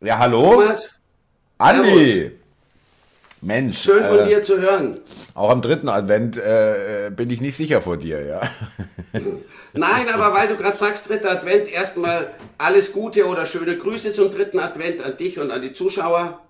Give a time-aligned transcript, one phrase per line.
[0.00, 0.54] Ja, hallo?
[0.54, 1.00] Thomas,
[1.58, 2.32] Andi!
[3.40, 3.82] Mensch.
[3.82, 4.98] schön von äh, dir zu hören.
[5.34, 8.40] Auch am dritten Advent äh, bin ich nicht sicher vor dir, ja.
[9.74, 14.30] Nein, aber weil du gerade sagst, dritter Advent, erstmal alles Gute oder schöne Grüße zum
[14.30, 16.40] dritten Advent an dich und an die Zuschauer.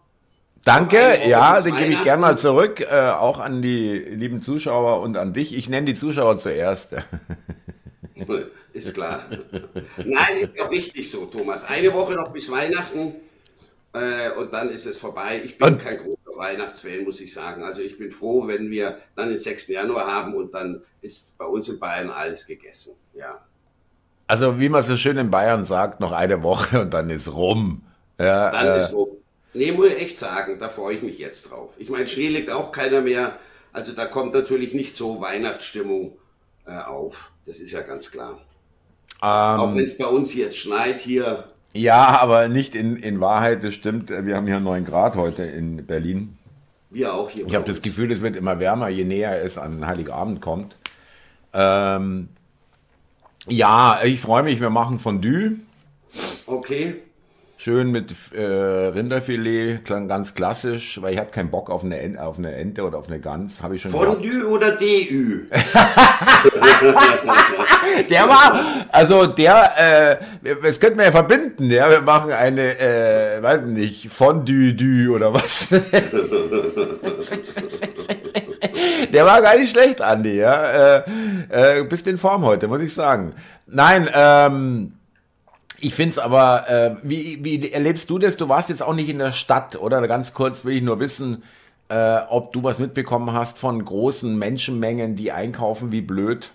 [0.64, 5.16] Danke, ja, den gebe ich gerne mal zurück, äh, auch an die lieben Zuschauer und
[5.16, 5.54] an dich.
[5.54, 6.94] Ich nenne die Zuschauer zuerst.
[8.72, 9.26] Ist klar.
[9.98, 11.64] Nein, ist auch richtig so, Thomas.
[11.64, 13.14] Eine Woche noch bis Weihnachten
[13.94, 15.40] äh, und dann ist es vorbei.
[15.44, 17.62] Ich bin Und- kein großer Weihnachtsfan, muss ich sagen.
[17.62, 19.68] Also ich bin froh, wenn wir dann den 6.
[19.68, 22.94] Januar haben und dann ist bei uns in Bayern alles gegessen.
[23.14, 23.40] Ja.
[24.26, 27.82] Also wie man so schön in Bayern sagt, noch eine Woche und dann ist rum.
[28.18, 29.20] Ja, Dann äh, ist so.
[29.52, 31.72] Nee, muss ich echt sagen, da freue ich mich jetzt drauf.
[31.78, 33.38] Ich meine, Schnee legt auch keiner mehr.
[33.72, 36.16] Also da kommt natürlich nicht so Weihnachtsstimmung
[36.66, 37.32] äh, auf.
[37.46, 38.40] Das ist ja ganz klar.
[39.20, 41.44] Auch ähm, wenn es bei uns jetzt schneit hier.
[41.74, 44.10] Ja, aber nicht in, in Wahrheit, das stimmt.
[44.10, 46.38] Wir haben hier 9 Grad heute in Berlin.
[46.90, 47.46] Wir auch hier.
[47.46, 47.82] Ich habe das.
[47.82, 50.76] Gefühl, es wird immer wärmer, je näher es an Heiligabend kommt.
[51.52, 52.28] Ähm,
[53.48, 55.56] ja, ich freue mich, wir machen Fondue.
[56.46, 57.02] Okay.
[57.64, 62.18] Schön mit äh, Rinderfilet, klang ganz klassisch, weil ich hatte keinen Bock auf eine, En-
[62.18, 63.62] auf eine Ente oder auf eine Gans.
[63.62, 64.06] Habe ich schon gehabt.
[64.06, 65.44] Fondue oder DÜ?
[68.10, 68.60] Der war,
[68.92, 71.88] also der, äh, das könnten wir ja verbinden, ja.
[71.88, 75.68] Wir machen eine, äh, weiß nicht, Fondue Dü oder was.
[79.10, 80.96] Der war gar nicht schlecht, Andi, ja.
[80.98, 81.02] Äh,
[81.80, 83.30] äh, bist in Form heute, muss ich sagen.
[83.66, 84.92] Nein, ähm,
[85.80, 88.36] ich finde es aber, äh, wie, wie erlebst du das?
[88.36, 90.06] Du warst jetzt auch nicht in der Stadt, oder?
[90.06, 91.42] Ganz kurz will ich nur wissen,
[91.88, 96.50] äh, ob du was mitbekommen hast von großen Menschenmengen, die einkaufen wie blöd.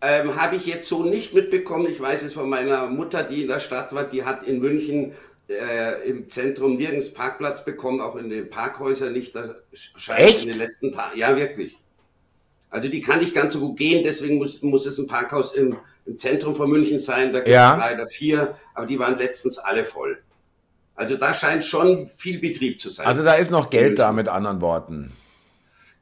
[0.00, 1.88] Ähm, Habe ich jetzt so nicht mitbekommen.
[1.90, 4.04] Ich weiß es von meiner Mutter, die in der Stadt war.
[4.04, 5.12] Die hat in München
[5.48, 9.34] äh, im Zentrum nirgends Parkplatz bekommen, auch in den Parkhäusern nicht.
[9.34, 10.44] Da scheint Echt?
[10.44, 11.18] in den letzten Tagen.
[11.18, 11.76] Ja, wirklich.
[12.70, 15.78] Also die kann nicht ganz so gut gehen, deswegen muss, muss es ein Parkhaus im,
[16.08, 17.32] im Zentrum von München sein.
[17.32, 17.76] Da gibt es Ja.
[17.76, 20.18] drei oder vier, aber die waren letztens alle voll.
[20.94, 23.06] Also da scheint schon viel Betrieb zu sein.
[23.06, 25.12] Also da ist noch Geld da, mit anderen Worten.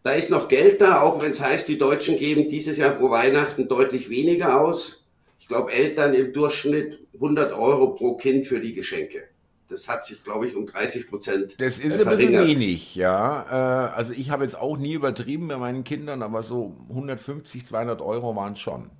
[0.02, 3.10] Da ist noch Geld da, auch wenn es heißt, die Deutschen geben dieses Jahr pro
[3.10, 5.04] Weihnachten deutlich weniger aus.
[5.38, 9.24] Ich glaube, Eltern im Durchschnitt 100 Euro pro Kind für die Geschenke.
[9.68, 12.46] Das hat sich, glaube ich, um 30 Prozent Das ist äh, ein bisschen verringert.
[12.46, 13.88] wenig, ja.
[13.90, 18.00] Äh, also ich habe jetzt auch nie übertrieben bei meinen Kindern, aber so 150, 200
[18.00, 18.90] Euro waren schon.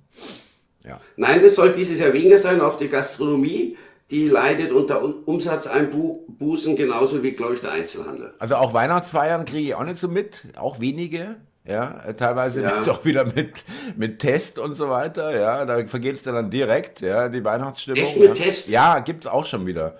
[0.87, 0.99] Ja.
[1.17, 2.61] Nein, das soll dieses Jahr weniger sein.
[2.61, 3.77] Auch die Gastronomie,
[4.09, 8.33] die leidet unter Un- Umsatzeinbußen, genauso wie, glaube ich, der Einzelhandel.
[8.39, 11.35] Also auch Weihnachtsfeiern kriege ich auch nicht so mit, auch wenige.
[11.65, 12.81] Ja, teilweise Ja.
[12.83, 13.51] auch wieder mit,
[13.97, 15.37] mit Test und so weiter.
[15.37, 18.01] Ja, da vergeht es dann direkt, ja, die Weihnachtsstimmung.
[18.01, 18.45] Echt mit ja.
[18.45, 18.69] Test?
[18.69, 19.97] Ja, gibt's auch schon wieder.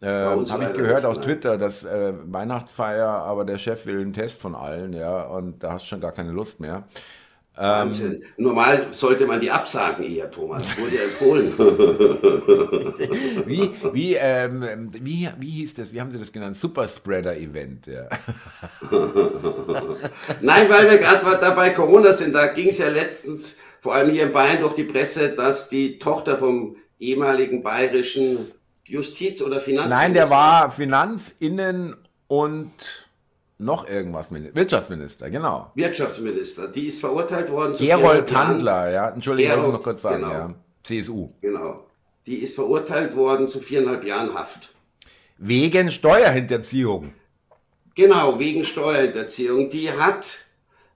[0.00, 1.20] Äh, Habe ich gehört auf.
[1.20, 5.72] Twitter, dass äh, Weihnachtsfeier, aber der Chef will einen Test von allen, ja, und da
[5.72, 6.84] hast du schon gar keine Lust mehr.
[7.62, 8.24] Ähm, Wahnsinn.
[8.38, 10.78] Normal sollte man die absagen eher, Thomas.
[10.78, 11.52] Wurde ja empfohlen.
[13.46, 15.92] Wie, wie, ähm, wie, wie hieß das?
[15.92, 16.56] Wie haben Sie das genannt?
[16.56, 17.86] Superspreader-Event.
[17.86, 18.08] Ja.
[20.40, 24.22] Nein, weil wir gerade dabei Corona sind, da ging es ja letztens, vor allem hier
[24.22, 28.38] in Bayern, durch die Presse, dass die Tochter vom ehemaligen bayerischen
[28.86, 30.02] Justiz- oder Finanzminister...
[30.02, 31.96] Nein, der war Finanz-, Innen-
[32.26, 32.72] und
[33.60, 35.70] noch irgendwas, Min- Wirtschaftsminister, genau.
[35.74, 36.68] Wirtschaftsminister.
[36.68, 38.28] Die ist verurteilt worden zu Gerold.
[38.28, 39.10] Tandler, ja.
[39.10, 40.32] Entschuldigung, ich noch kurz sagen, genau.
[40.32, 40.54] ja.
[40.82, 41.28] CSU.
[41.40, 41.86] Genau.
[42.26, 44.72] Die ist verurteilt worden zu viereinhalb Jahren Haft.
[45.38, 47.12] Wegen Steuerhinterziehung.
[47.94, 49.68] Genau, wegen Steuerhinterziehung.
[49.70, 50.38] Die hat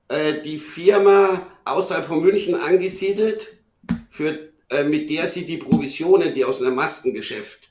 [0.09, 3.53] äh, die Firma außerhalb von München angesiedelt,
[4.11, 4.39] für,
[4.71, 7.71] äh, mit der sie die Provisionen, die aus einem Maskengeschäft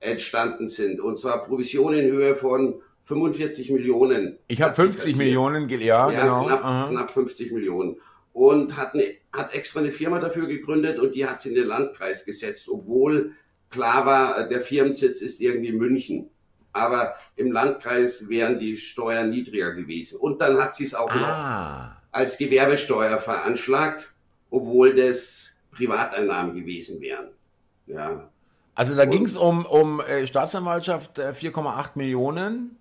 [0.00, 4.38] entstanden sind, und zwar Provisionen in Höhe von 45 Millionen.
[4.48, 5.18] Ich habe hat sie 50 kassiert.
[5.18, 6.44] Millionen, ja, Ja, genau.
[6.46, 7.96] knapp, knapp 50 Millionen.
[8.32, 11.66] Und hat, eine, hat extra eine Firma dafür gegründet und die hat sie in den
[11.66, 13.32] Landkreis gesetzt, obwohl
[13.70, 16.30] klar war, äh, der Firmensitz ist irgendwie München.
[16.72, 20.18] Aber im Landkreis wären die Steuern niedriger gewesen.
[20.18, 24.12] Und dann hat sie es auch noch Ah, als Gewerbesteuer veranschlagt,
[24.50, 27.28] obwohl das Privateinnahmen gewesen wären.
[27.86, 28.30] Ja.
[28.74, 32.76] also da ging es um, um äh, Staatsanwaltschaft äh, 4,8 Millionen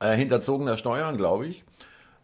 [0.00, 1.64] äh, hinterzogener Steuern, glaube ich.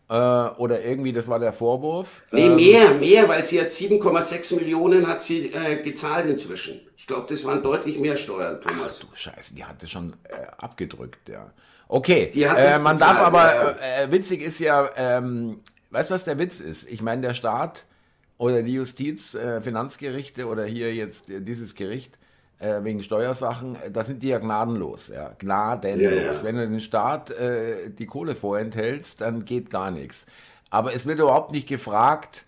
[0.09, 2.23] Äh, oder irgendwie, das war der Vorwurf.
[2.33, 6.81] Nee, Ähm, mehr, mehr, weil sie hat 7,6 Millionen hat sie äh, gezahlt inzwischen.
[6.97, 8.99] Ich glaube, das waren deutlich mehr Steuern, Thomas.
[8.99, 11.51] Du Scheiße, die hatte schon äh, abgedrückt, ja.
[11.89, 14.03] Okay, äh, man darf bezahlt, aber, ja.
[14.05, 15.61] äh, witzig ist ja, ähm,
[15.91, 16.91] weißt du, was der Witz ist?
[16.91, 17.85] Ich meine, der Staat
[18.39, 22.19] oder die Justiz, Finanzgerichte oder hier jetzt dieses Gericht,
[22.63, 26.03] äh, wegen Steuersachen, äh, da sind die ja gnadenlos, ja, gnadenlos.
[26.03, 26.43] Ja, ja.
[26.43, 30.27] Wenn du den Staat äh, die Kohle vorenthältst, dann geht gar nichts.
[30.71, 32.47] Aber es wird überhaupt nicht gefragt,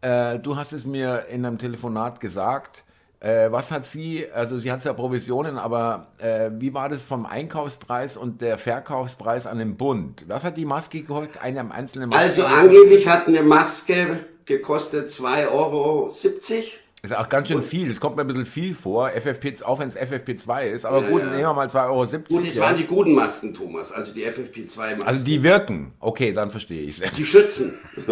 [0.00, 2.84] äh, du hast es mir in einem Telefonat gesagt,
[3.20, 7.26] äh, was hat sie, also sie hat ja Provisionen, aber äh, wie war das vom
[7.26, 10.24] Einkaufspreis und der Verkaufspreis an den Bund?
[10.28, 12.22] Was hat die Maske gekostet, eine einzelne Maske?
[12.22, 16.10] Also angeblich hat eine Maske gekostet 2,70 Euro.
[17.08, 17.88] Das ist auch ganz schön viel.
[17.88, 19.10] Das kommt mir ein bisschen viel vor.
[19.10, 20.84] FFP, auch wenn es FFP2 ist.
[20.84, 21.28] Aber ja, gut, ja.
[21.28, 22.04] nehmen wir mal 2,70 Euro.
[22.28, 22.62] Gut, es ja.
[22.64, 23.92] waren die guten Masken, Thomas.
[23.92, 25.06] Also die FFP2-Masken.
[25.06, 25.92] Also die wirken.
[26.00, 27.12] Okay, dann verstehe ich es.
[27.12, 27.78] Die schützen.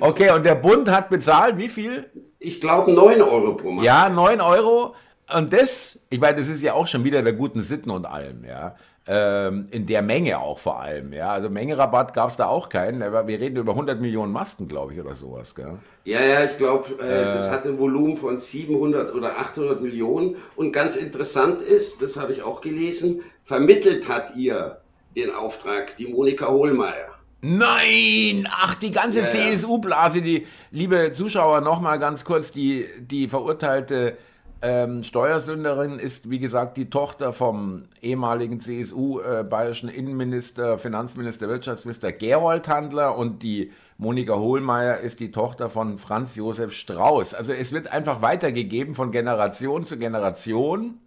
[0.00, 2.10] okay, und der Bund hat bezahlt wie viel?
[2.38, 3.86] Ich glaube 9 Euro pro Maske.
[3.86, 4.94] Ja, 9 Euro.
[5.34, 8.44] Und das, ich meine, das ist ja auch schon wieder der guten Sitten und allem,
[8.44, 8.76] ja.
[9.10, 11.14] Ähm, in der Menge auch vor allem.
[11.14, 13.00] Ja, also Mengerabatt gab es da auch keinen.
[13.00, 15.54] Wir reden über 100 Millionen Masken, glaube ich, oder sowas.
[15.54, 15.78] Gell?
[16.04, 20.36] Ja, ja, ich glaube, äh, äh, das hat ein Volumen von 700 oder 800 Millionen.
[20.56, 24.82] Und ganz interessant ist, das habe ich auch gelesen, vermittelt hat ihr
[25.16, 27.08] den Auftrag die Monika Hohlmeier.
[27.40, 28.46] Nein!
[28.50, 34.18] Ach, die ganze ja, CSU-Blase, die, liebe Zuschauer, nochmal ganz kurz, die, die verurteilte
[34.60, 42.68] ähm, Steuersünderin ist, wie gesagt, die Tochter vom ehemaligen CSU-bayerischen äh, Innenminister, Finanzminister, Wirtschaftsminister Gerold
[42.68, 47.34] Handler und die Monika Hohlmeier ist die Tochter von Franz Josef Strauß.
[47.34, 50.98] Also es wird einfach weitergegeben von Generation zu Generation.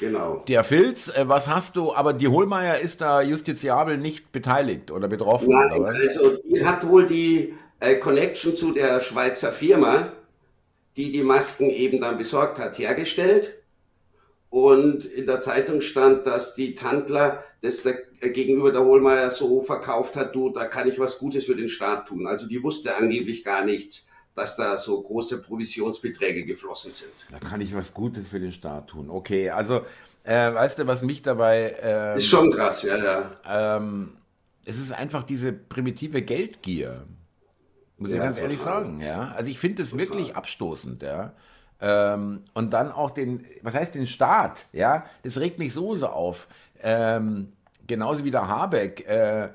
[0.00, 0.42] Genau.
[0.48, 5.06] Der Filz, äh, was hast du, aber die Hohlmeier ist da justiziabel nicht beteiligt oder
[5.06, 5.50] betroffen?
[5.50, 10.08] Nein, oder also die hat wohl die äh, Connection zu der Schweizer Firma
[10.96, 13.58] die die Masken eben dann besorgt hat, hergestellt.
[14.50, 20.16] Und in der Zeitung stand, dass die Tandler das der, gegenüber der Hohlmeier so verkauft
[20.16, 22.26] hat, du, da kann ich was Gutes für den Staat tun.
[22.26, 27.12] Also die wusste angeblich gar nichts, dass da so große Provisionsbeträge geflossen sind.
[27.30, 29.08] Da kann ich was Gutes für den Staat tun.
[29.08, 29.82] Okay, also
[30.24, 31.76] äh, weißt du, was mich dabei...
[31.80, 33.40] Ähm, ist schon krass, ja, ja.
[33.48, 34.16] Ähm,
[34.64, 37.06] es ist einfach diese primitive Geldgier.
[38.02, 39.32] Muss ja, ich ganz ehrlich sagen, ja.
[39.36, 41.32] Also ich finde es wirklich abstoßend, ja.
[41.80, 46.08] Ähm, und dann auch den, was heißt den Staat, ja, das regt mich so so
[46.08, 46.48] auf.
[46.82, 47.52] Ähm,
[47.86, 49.48] genauso wie der Habeck, äh,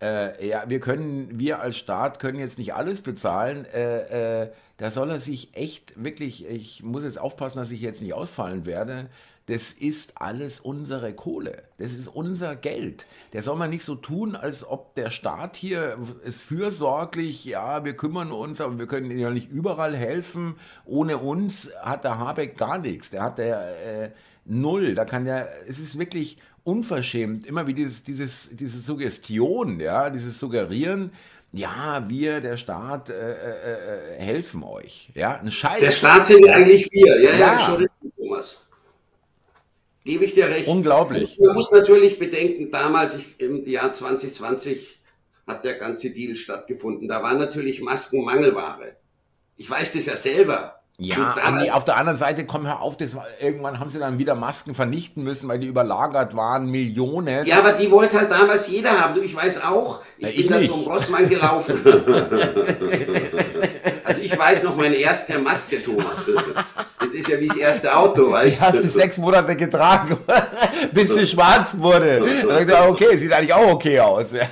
[0.00, 3.64] äh, ja, wir können, wir als Staat können jetzt nicht alles bezahlen.
[3.66, 8.02] Äh, äh da soll er sich echt wirklich, ich muss jetzt aufpassen, dass ich jetzt
[8.02, 9.08] nicht ausfallen werde
[9.46, 11.64] das ist alles unsere Kohle.
[11.78, 13.06] Das ist unser Geld.
[13.34, 17.94] Der soll man nicht so tun, als ob der Staat hier ist fürsorglich, ja, wir
[17.94, 20.54] kümmern uns, aber wir können ihnen ja nicht überall helfen.
[20.86, 23.10] Ohne uns hat der Habeck gar nichts.
[23.10, 24.10] Der hat der äh,
[24.46, 24.94] null.
[24.94, 30.40] Da kann der, es ist wirklich unverschämt, immer wie dieses, dieses, diese Suggestion, ja, dieses
[30.40, 31.12] Suggerieren,
[31.52, 35.10] ja, wir, der Staat, äh, äh, äh helfen euch.
[35.14, 35.80] Ja, ein Scheiß.
[35.80, 37.20] Der Staat sind eigentlich wir.
[37.22, 37.66] Ja, ja, ja.
[37.66, 38.60] schon richtig, Thomas.
[40.04, 40.68] Gebe ich dir recht.
[40.68, 41.38] Unglaublich.
[41.40, 45.00] Man muss natürlich bedenken, damals ich, im Jahr 2020
[45.46, 47.08] hat der ganze Deal stattgefunden.
[47.08, 48.96] Da war natürlich Masken Mangelware.
[49.56, 50.80] Ich weiß das ja selber.
[50.96, 54.36] Ja, Andi, auf der anderen Seite, komm, hör auf, das irgendwann haben sie dann wieder
[54.36, 57.46] Masken vernichten müssen, weil die überlagert waren, Millionen.
[57.46, 59.14] Ja, aber die wollte halt damals jeder haben.
[59.14, 61.80] Du, ich weiß auch, ich, ich bin da zum Rossmann gelaufen.
[64.24, 66.06] ich weiß noch meine erste Maske, Thomas.
[66.98, 68.64] Das ist ja wie das erste Auto, weißt du.
[68.64, 70.18] hast du sechs Monate getragen,
[70.92, 72.22] bis sie schwarz wurde.
[72.88, 74.32] okay, sieht eigentlich auch okay aus.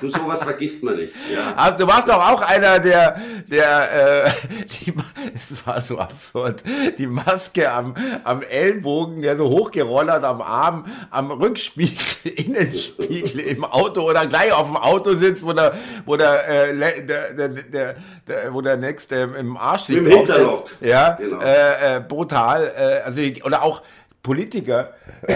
[0.00, 1.12] Du, sowas vergisst man nicht.
[1.32, 1.54] Ja.
[1.56, 4.30] Ah, du warst doch auch einer, der, der, äh,
[4.84, 4.94] die,
[5.34, 6.62] es war so absurd,
[6.98, 14.02] die Maske am, am Ellenbogen, der so hochgerollert am Arm, am Rückspiegel, Innenspiegel im Auto
[14.02, 18.54] oder gleich auf dem Auto sitzt, wo der, wo der, äh, der, der, der, der,
[18.54, 19.98] wo der nächste im Arsch sitzt.
[19.98, 20.64] Im Hinterloch.
[20.80, 21.40] Ja, genau.
[21.40, 22.72] äh, äh, brutal.
[22.76, 23.82] Äh, also, oder auch
[24.28, 24.92] Politiker.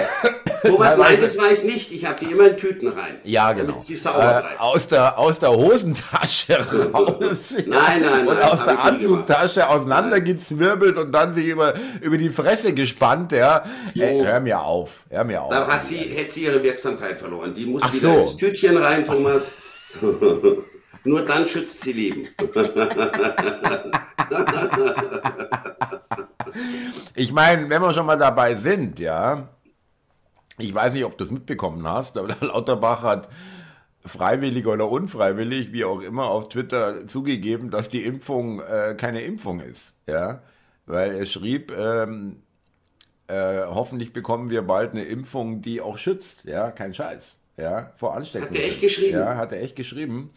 [0.63, 1.91] Thomas, nein, das war ich nicht.
[1.93, 3.17] Ich habe die immer in Tüten rein.
[3.25, 3.79] Ja, genau.
[3.79, 6.59] Äh, aus, der, aus der Hosentasche
[6.93, 7.55] raus.
[7.67, 11.73] nein, nein, Und nein, aus der Anzugtasche auseinandergezwirbelt und dann sich über,
[12.03, 13.33] über die Fresse gespannt.
[13.33, 13.65] Ja.
[13.95, 15.05] Ey, hör mir auf.
[15.09, 15.51] Hör mir auf.
[15.51, 17.55] Da hat sie, hätte sie ihre Wirksamkeit verloren.
[17.55, 18.21] Die muss Ach wieder so.
[18.21, 19.53] ins Tütchen rein, Thomas.
[21.05, 22.29] Nur dann schützt sie Leben.
[27.15, 29.49] ich meine, wenn wir schon mal dabei sind, ja,
[30.59, 33.29] ich weiß nicht, ob du es mitbekommen hast, aber Lauterbach hat
[34.05, 39.61] freiwillig oder unfreiwillig, wie auch immer, auf Twitter zugegeben, dass die Impfung äh, keine Impfung
[39.61, 39.97] ist.
[40.07, 40.43] Ja?
[40.87, 42.43] Weil er schrieb, ähm,
[43.29, 46.45] äh, hoffentlich bekommen wir bald eine Impfung, die auch schützt.
[46.45, 47.39] Ja, kein Scheiß.
[47.57, 48.49] Ja, vor Ansteckung.
[48.49, 49.19] Hat er echt geschrieben?
[49.19, 50.31] Ja, hat er echt geschrieben.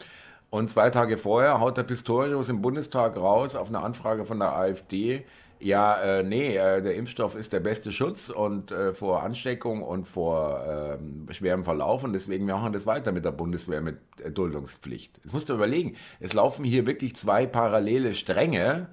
[0.49, 4.53] Und zwei Tage vorher haut der Pistorius im Bundestag raus auf eine Anfrage von der
[4.53, 5.25] AfD,
[5.59, 10.07] ja, äh, nee, äh, der Impfstoff ist der beste Schutz und äh, vor Ansteckung und
[10.07, 13.97] vor ähm, schwerem Verlauf und deswegen machen wir das weiter mit der Bundeswehr mit
[14.33, 15.19] Duldungspflicht.
[15.23, 15.95] Das musst du überlegen.
[16.19, 18.89] Es laufen hier wirklich zwei parallele Stränge.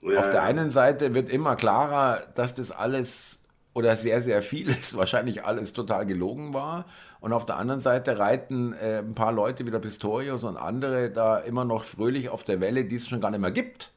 [0.00, 0.20] Ja.
[0.20, 3.42] Auf der einen Seite wird immer klarer, dass das alles
[3.74, 6.86] oder sehr, sehr vieles, wahrscheinlich alles total gelogen war.
[7.20, 11.10] Und auf der anderen Seite reiten äh, ein paar Leute wie der Pistorius und andere
[11.10, 13.93] da immer noch fröhlich auf der Welle, die es schon gar nicht mehr gibt.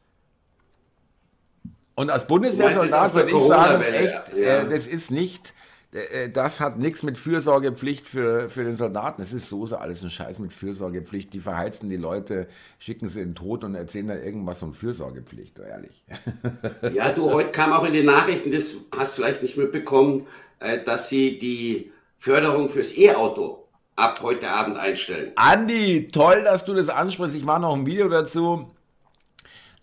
[1.97, 4.59] Und als Bundeswehrsoldat würde ich sagen, echt, ja.
[4.59, 5.55] äh, das ist nicht,
[5.91, 9.19] äh, das hat nichts mit Fürsorgepflicht für, für den Soldaten.
[9.19, 11.33] Es ist so, so alles ein Scheiß mit Fürsorgepflicht.
[11.33, 15.57] Die verheizen die Leute, schicken sie in den Tod und erzählen dann irgendwas von Fürsorgepflicht,
[15.57, 16.03] ehrlich.
[16.93, 20.27] Ja, du, heute kam auch in den Nachrichten, das hast du vielleicht nicht mitbekommen,
[20.59, 25.31] äh, dass sie die Förderung fürs E-Auto ab heute Abend einstellen.
[25.35, 27.35] Andi, toll, dass du das ansprichst.
[27.35, 28.69] Ich mache noch ein Video dazu.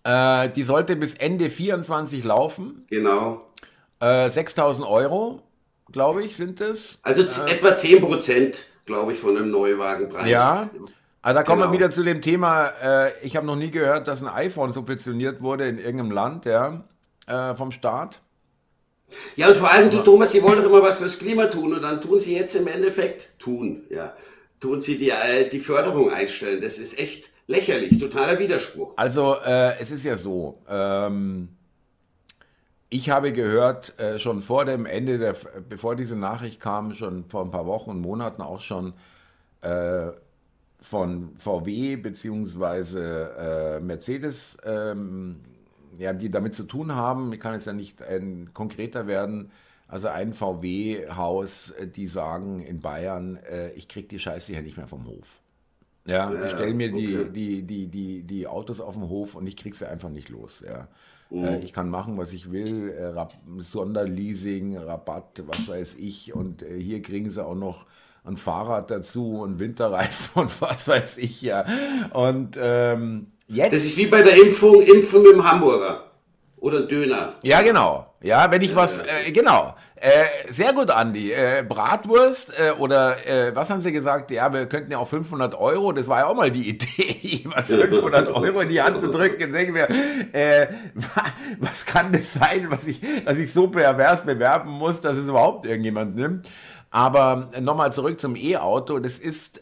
[0.05, 2.85] Äh, die sollte bis Ende 24 laufen.
[2.89, 3.41] Genau.
[3.99, 5.41] Äh, 6000 Euro,
[5.91, 6.99] glaube ich, sind es.
[7.01, 10.29] Also äh, etwa 10 Prozent, glaube ich, von einem Neuwagenpreis.
[10.29, 10.69] Ja.
[11.23, 11.71] Also da kommen genau.
[11.71, 15.41] wir wieder zu dem Thema, äh, ich habe noch nie gehört, dass ein iPhone subventioniert
[15.41, 16.83] wurde in irgendeinem Land, ja,
[17.25, 18.19] äh, vom Staat.
[19.35, 21.81] Ja, und vor allem, du Thomas, Sie wollen doch immer was fürs Klima tun und
[21.81, 24.15] dann tun Sie jetzt im Endeffekt, tun, ja,
[24.59, 26.61] tun Sie die, äh, die Förderung einstellen.
[26.61, 28.93] Das ist echt, lächerlich, totaler Widerspruch.
[28.97, 31.49] Also äh, es ist ja so, ähm,
[32.89, 35.35] ich habe gehört, äh, schon vor dem Ende, der,
[35.67, 38.93] bevor diese Nachricht kam, schon vor ein paar Wochen und Monaten auch schon
[39.61, 40.11] äh,
[40.79, 42.99] von VW bzw.
[42.99, 45.41] Äh, Mercedes, ähm,
[45.97, 47.33] ja, die damit zu tun haben.
[47.33, 49.51] Ich kann jetzt ja nicht ein, konkreter werden.
[49.87, 54.77] Also ein VW-Haus, äh, die sagen in Bayern, äh, ich kriege die Scheiße hier nicht
[54.77, 55.41] mehr vom Hof.
[56.05, 57.29] Ja, ja, ich stelle mir okay.
[57.31, 60.29] die, die, die, die, die Autos auf dem Hof und ich kriege sie einfach nicht
[60.29, 60.63] los.
[60.65, 60.87] Ja.
[61.29, 61.45] Mhm.
[61.45, 66.33] Äh, ich kann machen, was ich will, äh, Sonderleasing, Rabatt, was weiß ich.
[66.33, 67.85] Und äh, hier kriegen sie auch noch
[68.23, 71.65] ein Fahrrad dazu und Winterreifen und was weiß ich ja.
[72.11, 73.73] Und ähm, jetzt.
[73.73, 76.11] Das ist wie bei der Impfung, Impfen mit dem Hamburger.
[76.57, 77.35] Oder Döner.
[77.43, 78.15] Ja, genau.
[78.21, 79.75] Ja, wenn ich was, äh, genau.
[79.97, 81.31] Äh, sehr gut, Andi.
[81.31, 84.29] Äh, Bratwurst äh, oder äh, was haben Sie gesagt?
[84.29, 85.93] Ja, wir könnten ja auch 500 Euro.
[85.93, 89.53] Das war ja auch mal die Idee, mal 500 Euro in die Hand zu drücken.
[89.53, 89.87] Denken wir,
[90.33, 90.67] äh,
[91.59, 95.65] was kann das sein, was ich, dass ich so pervers bewerben muss, dass es überhaupt
[95.65, 96.49] irgendjemand nimmt?
[96.91, 98.99] Aber nochmal zurück zum E-Auto.
[98.99, 99.59] Das ist,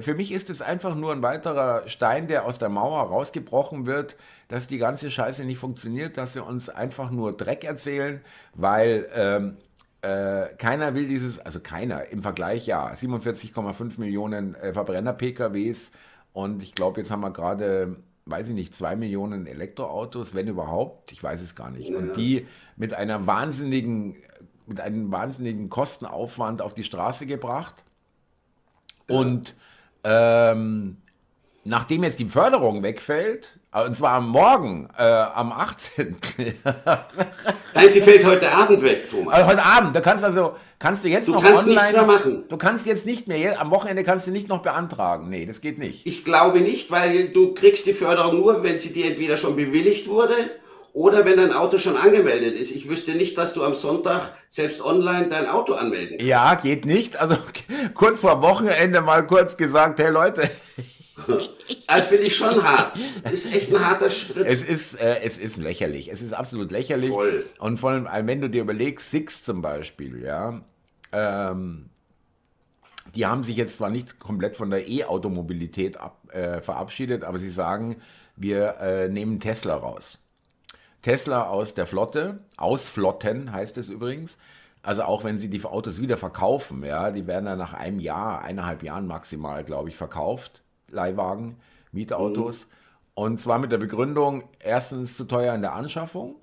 [0.00, 4.16] für mich ist es einfach nur ein weiterer Stein, der aus der Mauer rausgebrochen wird,
[4.48, 8.20] dass die ganze Scheiße nicht funktioniert, dass sie uns einfach nur Dreck erzählen,
[8.52, 9.56] weil ähm,
[10.02, 15.92] äh, keiner will dieses, also keiner, im Vergleich ja, 47,5 Millionen äh, Verbrenner-PKWs
[16.32, 17.96] und ich glaube, jetzt haben wir gerade
[18.28, 21.90] weiß ich nicht, zwei Millionen Elektroautos, wenn überhaupt, ich weiß es gar nicht.
[21.90, 21.98] Ja.
[21.98, 24.16] Und die mit einer wahnsinnigen
[24.66, 27.84] mit einem wahnsinnigen Kostenaufwand auf die Straße gebracht.
[29.08, 29.54] Und
[30.02, 30.98] ähm,
[31.64, 36.16] nachdem jetzt die Förderung wegfällt, und zwar am Morgen, äh, am 18.
[37.74, 39.34] Nein, sie fällt heute Abend weg, Thomas.
[39.34, 41.92] Also heute Abend, da kannst also, kannst du jetzt du noch kannst online.
[41.92, 42.44] Mehr machen.
[42.48, 45.28] Du kannst jetzt nicht mehr, am Wochenende kannst du nicht noch beantragen.
[45.28, 46.06] Nee, das geht nicht.
[46.06, 50.08] Ich glaube nicht, weil du kriegst die Förderung nur, wenn sie dir entweder schon bewilligt
[50.08, 50.36] wurde
[50.94, 52.70] oder wenn dein Auto schon angemeldet ist.
[52.70, 56.26] Ich wüsste nicht, dass du am Sonntag selbst online dein Auto anmelden kannst.
[56.26, 57.16] Ja, geht nicht.
[57.16, 57.36] Also
[57.94, 60.48] kurz vor Wochenende mal kurz gesagt, hey Leute.
[61.86, 62.94] Das finde ich schon hart.
[63.22, 64.46] Das ist echt ein harter Schritt.
[64.46, 66.10] Es ist, äh, es ist lächerlich.
[66.10, 67.10] Es ist absolut lächerlich.
[67.10, 67.46] Voll.
[67.58, 70.60] Und vor allem, wenn du dir überlegst, Six zum Beispiel, ja,
[71.12, 71.88] ähm,
[73.14, 75.96] die haben sich jetzt zwar nicht komplett von der E-Automobilität
[76.32, 77.96] äh, verabschiedet, aber sie sagen,
[78.36, 80.18] wir äh, nehmen Tesla raus.
[81.02, 84.38] Tesla aus der Flotte, ausflotten heißt es übrigens.
[84.82, 88.42] Also auch wenn sie die Autos wieder verkaufen, ja, die werden dann nach einem Jahr,
[88.42, 91.56] eineinhalb Jahren maximal, glaube ich, verkauft, Leihwagen,
[91.92, 92.66] Mietautos.
[92.66, 92.72] Mhm.
[93.14, 96.36] Und zwar mit der Begründung, erstens zu teuer in der Anschaffung,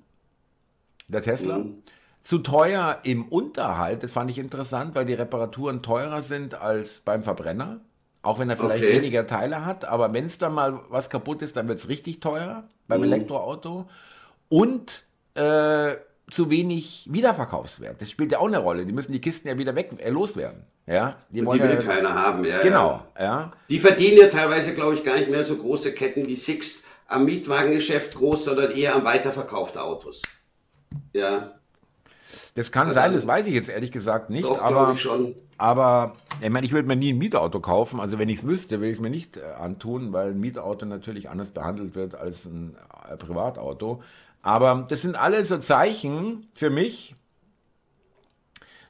[1.07, 1.59] der Tesla.
[1.59, 1.83] Mhm.
[2.23, 7.21] Zu teuer im Unterhalt, das fand ich interessant, weil die Reparaturen teurer sind als beim
[7.21, 7.81] Verbrenner.
[8.21, 8.95] Auch wenn er vielleicht okay.
[8.95, 12.21] weniger Teile hat, aber wenn es dann mal was kaputt ist, dann wird es richtig
[12.21, 13.07] teuer beim mhm.
[13.11, 13.89] Elektroauto
[14.47, 15.03] und
[15.35, 15.95] äh,
[16.29, 18.01] zu wenig Wiederverkaufswert.
[18.01, 18.85] Das spielt ja auch eine Rolle.
[18.85, 20.63] Die müssen die Kisten ja wieder weg, äh, loswerden.
[20.85, 22.43] Ja, die, die will ja, keiner haben.
[22.43, 23.03] Ja, genau.
[23.17, 23.23] Ja.
[23.23, 23.53] ja.
[23.69, 27.25] Die verdienen ja teilweise, glaube ich, gar nicht mehr so große Ketten wie Six am
[27.25, 30.21] Mietwagengeschäft groß, sondern eher am Weiterverkauf der Autos.
[31.13, 31.53] Ja.
[32.55, 35.35] Das kann Ja, sein, das weiß ich jetzt ehrlich gesagt nicht, Doch, aber, ich schon.
[35.57, 37.99] aber ich meine, ich würde mir nie ein Mietauto kaufen.
[37.99, 40.85] Also wenn ich es wüsste, würde ich es mir nicht äh, antun, weil ein Mietauto
[40.85, 42.75] natürlich anders behandelt wird als ein
[43.09, 44.03] äh, Privatauto.
[44.43, 47.15] Aber das sind alles so Zeichen für mich.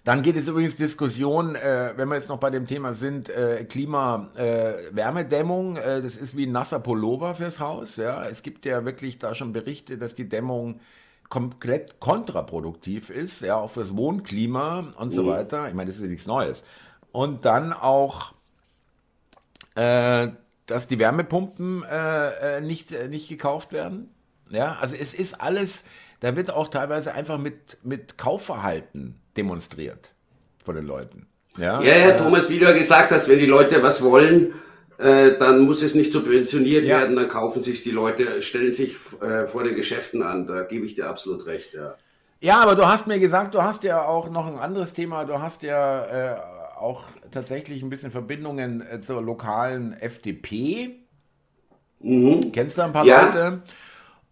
[0.03, 3.63] Dann geht es übrigens Diskussion, äh, wenn wir jetzt noch bei dem Thema sind, äh,
[3.63, 7.95] Klima, äh, Wärmedämmung, äh, das ist wie ein nasser Pullover fürs Haus.
[7.95, 10.81] Ja, es gibt ja wirklich da schon Berichte, dass die Dämmung
[11.29, 15.69] komplett kontraproduktiv ist, ja, auch fürs Wohnklima und so weiter.
[15.69, 16.63] Ich meine, das ist ja nichts Neues.
[17.13, 18.33] Und dann auch,
[19.75, 20.27] äh,
[20.65, 24.09] dass die Wärmepumpen äh, äh, nicht, äh, nicht gekauft werden.
[24.49, 25.83] Ja, also es ist alles,
[26.19, 30.13] da wird auch teilweise einfach mit, mit Kaufverhalten demonstriert
[30.63, 31.27] von den Leuten.
[31.57, 34.53] Ja, Ja, ja, Thomas, wie du ja gesagt hast, wenn die Leute was wollen,
[34.97, 36.99] äh, dann muss es nicht subventioniert Ja.
[36.99, 40.47] werden, dann kaufen sich die Leute, stellen sich äh, vor den Geschäften an.
[40.47, 41.95] Da gebe ich dir absolut recht, ja.
[42.41, 45.23] Ja, aber du hast mir gesagt, du hast ja auch noch ein anderes Thema.
[45.25, 46.37] Du hast ja äh,
[46.77, 50.99] auch tatsächlich ein bisschen Verbindungen äh, zur lokalen FDP.
[52.51, 53.09] Kennst du ein paar Mhm.
[53.09, 53.25] Ja.
[53.25, 53.61] Leute?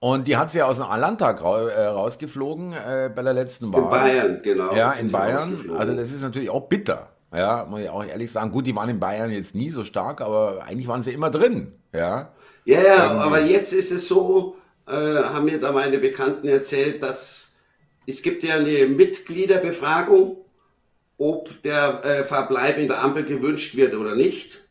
[0.03, 3.83] Und die hat sie ja aus dem Landtag äh, rausgeflogen äh, bei der letzten Wahl.
[3.83, 4.75] In Bayern, genau.
[4.75, 5.63] Ja, in Bayern.
[5.77, 7.09] Also das ist natürlich auch bitter.
[7.31, 8.51] Ja, muss ich auch ehrlich sagen.
[8.51, 11.73] Gut, die waren in Bayern jetzt nie so stark, aber eigentlich waren sie immer drin.
[11.93, 12.31] Ja.
[12.65, 17.51] Ja, ja, aber jetzt ist es so, äh, haben mir da meine Bekannten erzählt, dass
[18.07, 20.37] es gibt ja eine Mitgliederbefragung,
[21.19, 24.67] ob der äh, Verbleib in der Ampel gewünscht wird oder nicht.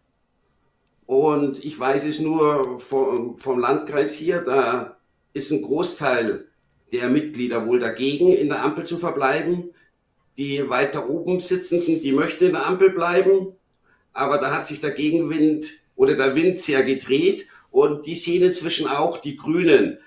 [1.07, 4.97] Und ich weiß es nur vom, vom Landkreis hier, da
[5.33, 6.47] ist ein Großteil
[6.93, 9.71] der Mitglieder wohl dagegen, in der Ampel zu verbleiben.
[10.37, 13.55] Die weiter oben sitzenden, die möchten in der Ampel bleiben
[14.13, 18.89] aber da hat sich der Gegenwind oder der Wind sehr gedreht und die sehen inzwischen
[18.89, 19.99] auch die Grünen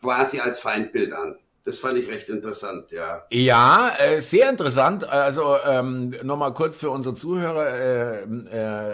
[0.00, 1.36] quasi als Feindbild an.
[1.70, 3.22] Das fand ich recht interessant, ja.
[3.30, 5.04] Ja, äh, sehr interessant.
[5.08, 7.68] Also ähm, nochmal kurz für unsere Zuhörer.
[7.68, 8.22] Äh,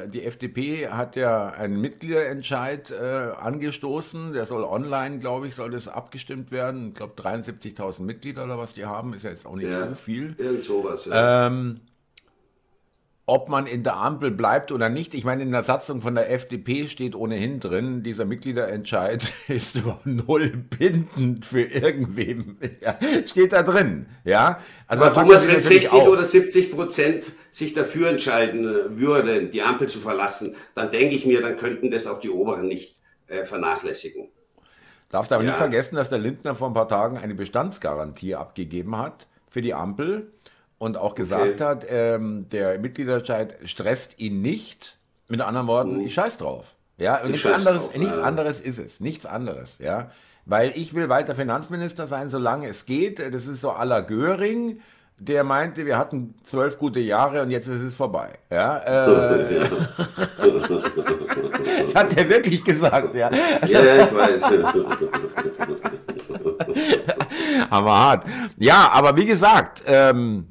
[0.03, 4.35] äh, die FDP hat ja einen Mitgliederentscheid äh, angestoßen.
[4.35, 6.89] Der soll online, glaube ich, soll das abgestimmt werden.
[6.89, 9.89] Ich glaube 73.000 Mitglieder oder was die haben, ist ja jetzt auch nicht Ja.
[9.89, 10.35] so viel.
[10.37, 11.47] Irgend sowas, ja.
[11.47, 11.81] Ähm,
[13.29, 15.13] ob man in der Ampel bleibt oder nicht.
[15.13, 20.01] Ich meine, in der Satzung von der FDP steht ohnehin drin, dieser Mitgliederentscheid ist über
[20.05, 22.57] null bindend für irgendwem.
[22.81, 24.07] Ja, steht da drin.
[24.25, 26.09] Ja, also aber Thomas, wenn sich natürlich 60 auch.
[26.09, 31.27] oder 70 Prozent sich dafür entscheiden äh, würden, die Ampel zu verlassen, dann denke ich
[31.27, 34.29] mir, dann könnten das auch die Oberen nicht äh, vernachlässigen.
[35.11, 35.51] Darfst aber Ja.
[35.51, 39.75] nicht vergessen, dass der Lindner vor ein paar Tagen eine Bestandsgarantie abgegeben hat für die
[39.75, 40.33] Ampel
[40.79, 44.99] und auch gesagt hat, ähm, der Mitgliederentscheid stresst ihn nicht.
[45.29, 46.77] Mit anderen Worten, ich scheiß drauf.
[46.99, 48.23] Ja, und Ich nichts anderes, drauf, nichts ja.
[48.23, 49.01] anderes ist es.
[49.01, 50.11] Nichts anderes, ja.
[50.45, 53.19] Weil ich will weiter Finanzminister sein, solange es geht.
[53.19, 54.81] Das ist so à la Göring,
[55.19, 58.39] der meinte, wir hatten zwölf gute Jahre und jetzt ist es vorbei.
[58.51, 59.67] Ja, äh,
[60.39, 63.31] das hat er wirklich gesagt, ja.
[63.67, 64.43] Ja, ja, ich weiß.
[67.71, 68.25] Hammerhart.
[68.59, 70.49] Ja, aber wie gesagt, ähm,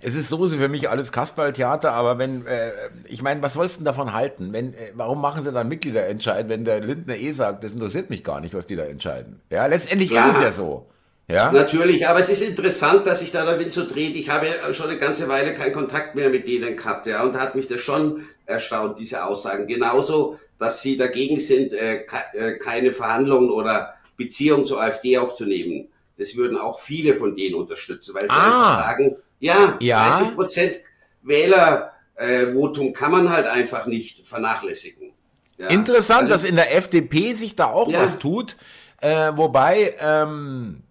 [0.00, 2.72] es ist sowieso für mich alles Kasperltheater, aber wenn, äh,
[3.06, 4.52] ich meine, was sollst du denn davon halten?
[4.52, 8.24] Wenn, äh, warum machen sie dann Mitgliederentscheid, wenn der Lindner eh sagt, das interessiert mich
[8.24, 9.40] gar nicht, was die da entscheiden?
[9.50, 10.30] Ja, letztendlich Klar.
[10.30, 10.86] ist es ja so.
[11.30, 14.16] Ja, Natürlich, aber es ist interessant, dass sich da der Wind so dreht.
[14.16, 17.34] Ich habe ja schon eine ganze Weile keinen Kontakt mehr mit denen gehabt, ja, und
[17.34, 19.66] da hat mich das schon erstaunt, diese Aussagen.
[19.66, 25.88] Genauso, dass sie dagegen sind, äh, äh, keine Verhandlungen oder Beziehungen zur AfD aufzunehmen.
[26.16, 28.44] Das würden auch viele von denen unterstützen, weil sie Ah.
[28.78, 30.08] einfach sagen, ja, Ja.
[30.18, 30.76] 30 Prozent
[31.22, 35.12] Wählervotum kann man halt einfach nicht vernachlässigen.
[35.58, 35.68] Ja.
[35.68, 38.00] Interessant, Also- dass in der FDP sich da auch Ja.
[38.02, 38.56] was tut.
[39.00, 40.82] Äh, wobei, ähm,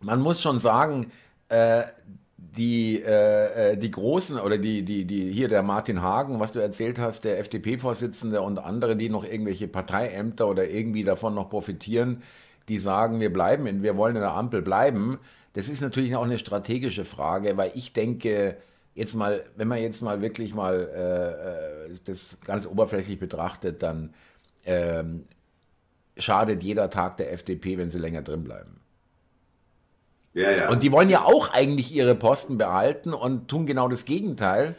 [0.00, 1.10] man muss schon sagen,
[1.48, 1.82] äh,
[2.36, 6.58] die, äh, äh, die Großen oder die, die, die, hier der Martin Hagen, was du
[6.58, 12.22] erzählt hast, der FDP-Vorsitzende und andere, die noch irgendwelche Parteiämter oder irgendwie davon noch profitieren,
[12.68, 15.18] die sagen, wir bleiben, in, wir wollen in der Ampel bleiben.
[15.52, 18.56] Das ist natürlich auch eine strategische Frage, weil ich denke,
[18.94, 24.14] jetzt mal, wenn man jetzt mal wirklich mal äh, äh, das ganz oberflächlich betrachtet, dann
[24.64, 25.24] ähm,
[26.16, 28.80] schadet jeder Tag der FDP, wenn sie länger drin bleiben.
[30.34, 30.70] ja, ja.
[30.70, 34.76] Und die wollen ja auch eigentlich ihre Posten behalten und tun genau das Gegenteil.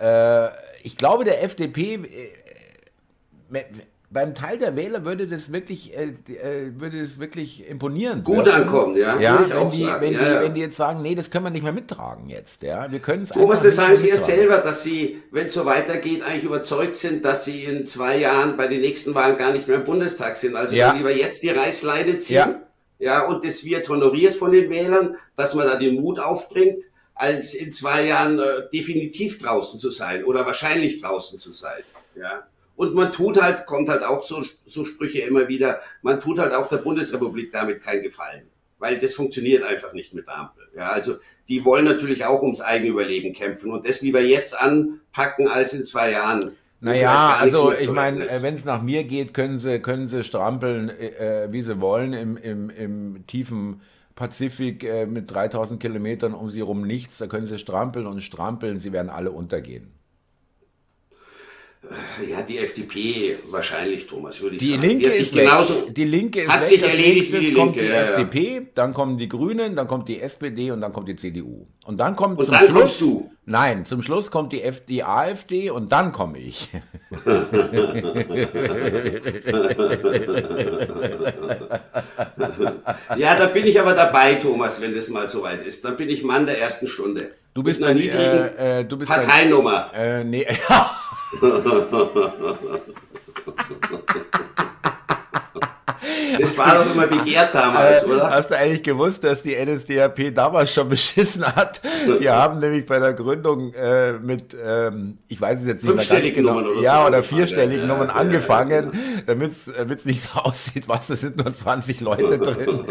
[0.00, 0.48] Äh,
[0.82, 3.62] ich glaube, der FDP, äh,
[4.10, 8.24] beim Teil der Wähler würde das wirklich, äh, äh, würde das wirklich imponieren.
[8.24, 10.42] Gut ankommen, ja, Ja, wenn, die, wenn, Ja, die, ja.
[10.42, 12.62] wenn die jetzt sagen, nee, das können wir nicht mehr mittragen jetzt.
[12.62, 15.66] Ja, wir können es Thomas, das sagen Sie ja selber, dass Sie, wenn es so
[15.66, 19.68] weitergeht, eigentlich überzeugt sind, dass Sie in zwei Jahren bei den nächsten Wahlen gar nicht
[19.68, 20.56] mehr im Bundestag sind.
[20.56, 20.92] Also Ja.
[20.92, 22.36] lieber jetzt die Reißleine ziehen.
[22.36, 22.60] Ja.
[23.00, 26.82] Ja, und das wird honoriert von den Wählern, dass man da den Mut aufbringt,
[27.14, 31.82] als in zwei Jahren äh, definitiv draußen zu sein oder wahrscheinlich draußen zu sein.
[32.16, 32.42] Ja.
[32.78, 36.54] Und man tut halt, kommt halt auch so, so Sprüche immer wieder, man tut halt
[36.54, 38.42] auch der Bundesrepublik damit keinen Gefallen.
[38.78, 40.62] Weil das funktioniert einfach nicht mit der Ampel.
[40.76, 41.16] Ja, also
[41.48, 45.84] die wollen natürlich auch ums eigene Überleben kämpfen und das lieber jetzt anpacken als in
[45.84, 46.52] zwei Jahren.
[46.80, 51.48] Naja, also ich meine, wenn es nach mir geht, können sie, können sie strampeln, äh,
[51.50, 53.80] wie sie wollen, im, im, im tiefen
[54.14, 57.18] Pazifik äh, mit 3000 Kilometern um sie rum nichts.
[57.18, 59.97] Da können sie strampeln und strampeln, sie werden alle untergehen.
[62.28, 64.82] Ja, die FDP wahrscheinlich, Thomas, würde ich die sagen.
[64.82, 66.68] Linke die, ist genauso, die Linke ist hat weg.
[66.68, 67.88] sich erledigt wie die kommt Linke.
[67.88, 68.60] die ja, FDP, ja.
[68.74, 71.66] dann kommen die Grünen, dann kommt die SPD und dann kommt die CDU.
[71.86, 73.30] Und dann kommt und zum dann Schluss, kommst du.
[73.44, 76.68] Nein, zum Schluss kommt die, F die AfD und dann komme ich.
[83.16, 85.84] ja, da bin ich aber dabei, Thomas, wenn das mal soweit ist.
[85.84, 87.30] Dann bin ich Mann der ersten Stunde.
[87.54, 89.90] Du bist eine niedrigen äh, äh, du bist Parteinummer.
[89.94, 90.46] Äh, nee.
[96.40, 98.30] Das war doch immer begehrt damals, oder?
[98.30, 101.80] Hast du eigentlich gewusst, dass die NSDAP damals schon beschissen hat?
[102.20, 106.04] Die haben nämlich bei der Gründung äh, mit, ähm, ich weiß es jetzt nicht mehr
[106.04, 110.30] ganz genau, oder ja, oder vierstelligen ja, Nummern ja, angefangen, ja, damit es nicht so
[110.40, 112.84] aussieht, was, da sind nur 20 Leute drin.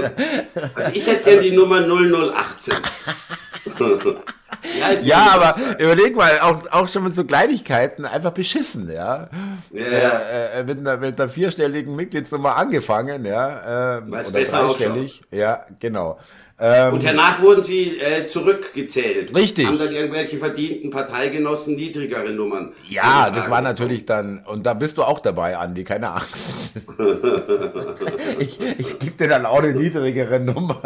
[0.75, 2.75] Also ich hätte gerne die Nummer 0018.
[4.79, 9.29] Ja, ja aber überleg mal, auch, auch schon mit so Kleinigkeiten einfach beschissen, ja.
[9.71, 13.97] ja, äh, äh, mit, einer, mit einer vierstelligen Mitgliedsnummer angefangen, ja.
[13.97, 15.21] Äh, oder dreistellig.
[15.31, 16.19] Ja, genau.
[16.59, 19.35] Ähm, und danach wurden sie äh, zurückgezählt.
[19.35, 19.67] Richtig.
[19.67, 22.73] Haben dann irgendwelche verdienten Parteigenossen niedrigere Nummern.
[22.89, 26.81] Ja, das war natürlich dann, und da bist du auch dabei, Andi, keine Angst.
[28.39, 30.81] ich ich gebe dir dann auch eine niedrigere Nummer.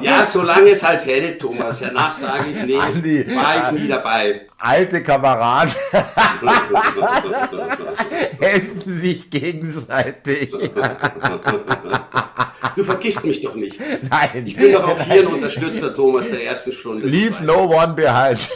[0.00, 1.80] ja, solange es halt hält, Thomas.
[1.80, 4.42] Danach sage ich, nee, Andi, war ich nie dabei.
[4.58, 5.74] Alte Kameraden
[8.40, 10.52] helfen sich gegenseitig.
[12.76, 13.80] Du vergisst mich doch nicht.
[14.10, 14.46] Nein.
[14.46, 17.06] Ich bin doch auch hier ein Unterstützer, Thomas, der ersten Stunde.
[17.06, 18.40] Leave no one behind.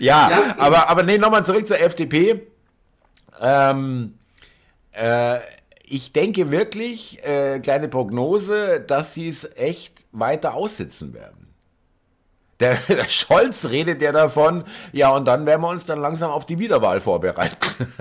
[0.00, 2.46] ja, ja, aber, aber nee, nochmal zurück zur FDP.
[3.40, 4.14] Ähm,
[4.92, 5.38] äh,
[5.86, 11.43] ich denke wirklich, äh, kleine Prognose, dass sie es echt weiter aussitzen werden.
[12.64, 16.46] Der, der, Scholz redet ja davon, ja, und dann werden wir uns dann langsam auf
[16.46, 17.56] die Wiederwahl vorbereiten.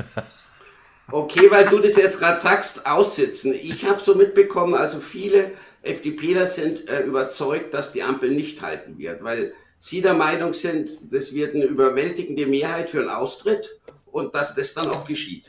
[1.12, 3.54] Okay, weil du das jetzt gerade sagst, aussitzen.
[3.54, 5.52] Ich habe so mitbekommen, also viele
[5.84, 10.90] FDPler sind äh, überzeugt, dass die Ampel nicht halten wird, weil sie der Meinung sind,
[11.12, 15.46] das wird eine überwältigende Mehrheit für einen Austritt und dass das dann auch geschieht.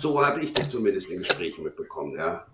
[0.00, 2.46] So habe ich das zumindest in Gesprächen mitbekommen, ja.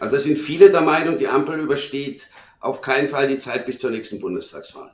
[0.00, 2.30] Also sind viele der Meinung, die Ampel übersteht
[2.64, 4.90] auf keinen Fall die Zeit bis zur nächsten Bundestagswahl.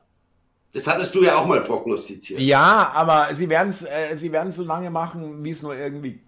[0.73, 2.41] Das hattest du ja auch mal prognostiziert.
[2.41, 6.21] Ja, aber sie werden es äh, sie so lange machen, wie es nur irgendwie,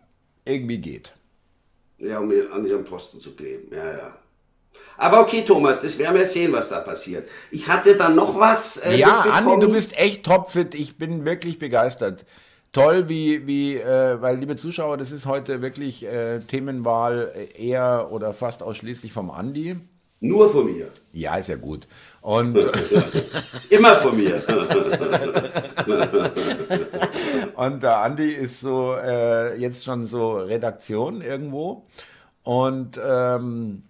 [0.44, 1.12] irgendwie geht.
[1.98, 3.72] Ja, um an ihrem Posten zu kleben.
[3.74, 4.16] Ja, ja.
[4.96, 7.28] Aber okay, Thomas, das werden wir sehen, was da passiert.
[7.50, 8.76] Ich hatte dann noch was.
[8.78, 10.74] Äh, ja, Andi, du bist echt topfit.
[10.74, 12.24] Ich bin wirklich begeistert.
[12.72, 18.32] Toll, wie, wie äh, weil, liebe Zuschauer, das ist heute wirklich äh, Themenwahl eher oder
[18.32, 19.76] fast ausschließlich vom Andi.
[20.22, 20.88] Nur von mir.
[21.12, 21.88] Ja, ist ja gut.
[22.20, 22.56] Und
[23.70, 24.36] Immer von mir.
[27.56, 31.88] und der Andi ist so äh, jetzt schon so Redaktion irgendwo.
[32.44, 33.82] Und ähm,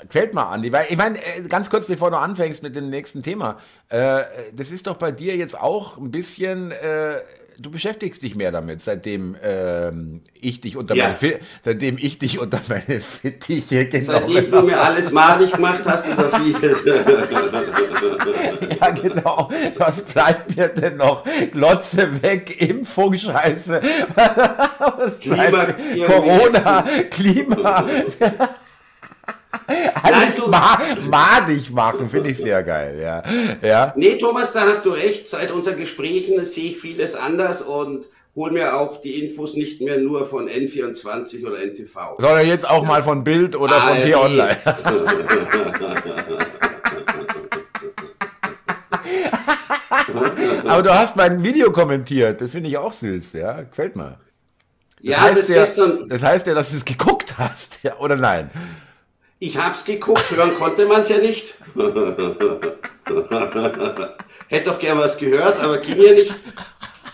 [0.00, 0.72] gefällt mir, Andi.
[0.72, 4.72] Weil ich meine, äh, ganz kurz, bevor du anfängst mit dem nächsten Thema, äh, das
[4.72, 6.72] ist doch bei dir jetzt auch ein bisschen.
[6.72, 7.20] Äh,
[7.58, 11.16] du beschäftigst dich mehr damit, seitdem ähm, ich dich unter ja.
[11.20, 14.12] meine seitdem ich dich unter meine Fittiche genau.
[14.12, 16.78] Seitdem du mir alles malig gemacht hast über vieles.
[18.80, 19.50] ja, genau.
[19.76, 21.24] Was bleibt mir denn noch?
[21.52, 23.80] Glotze weg, Impfung, Scheiße.
[25.20, 25.66] Klima,
[26.06, 27.86] Corona, Klima.
[30.02, 33.22] Alles also, ma madig machen, finde ich sehr geil, ja.
[33.62, 33.92] ja.
[33.96, 35.28] Nee, Thomas, da hast du recht.
[35.28, 39.98] Seit unseren Gesprächen sehe ich vieles anders und hol mir auch die Infos nicht mehr
[39.98, 42.18] nur von N24 oder NTV.
[42.18, 42.88] Sondern jetzt auch ja.
[42.88, 44.56] mal von Bild oder von T-Online.
[50.68, 54.18] Aber du hast mein Video kommentiert, das finde ich auch süß, ja, gefällt mir.
[55.02, 57.96] Das ja, heißt das, ja, gestern, das heißt ja, dass du es geguckt hast, ja,
[57.98, 58.50] oder nein?
[59.38, 61.56] Ich hab's geguckt, hören konnte man's ja nicht.
[64.48, 66.34] Hätte doch gern was gehört, aber ging ja nicht.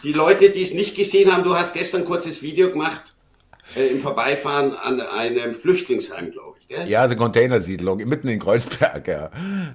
[0.04, 3.12] die Leute, die es nicht gesehen haben, du hast gestern ein kurzes Video gemacht
[3.74, 6.68] äh, im Vorbeifahren an einem Flüchtlingsheim, glaube ich.
[6.68, 6.88] Gell?
[6.88, 9.30] Ja, also Containersiedlung mitten in Kreuzberg, ja.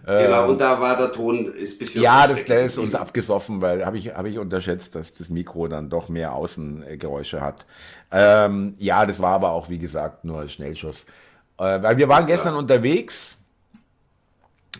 [0.05, 2.01] Genau, ähm, und da war der Ton ist ein bisschen.
[2.01, 5.67] Ja, das, der ist uns abgesoffen, weil habe ich, hab ich unterschätzt, dass das Mikro
[5.67, 7.65] dann doch mehr Außengeräusche hat.
[8.09, 11.05] Ähm, ja, das war aber auch, wie gesagt, nur Schnellschuss.
[11.57, 13.37] Äh, weil wir waren gestern unterwegs.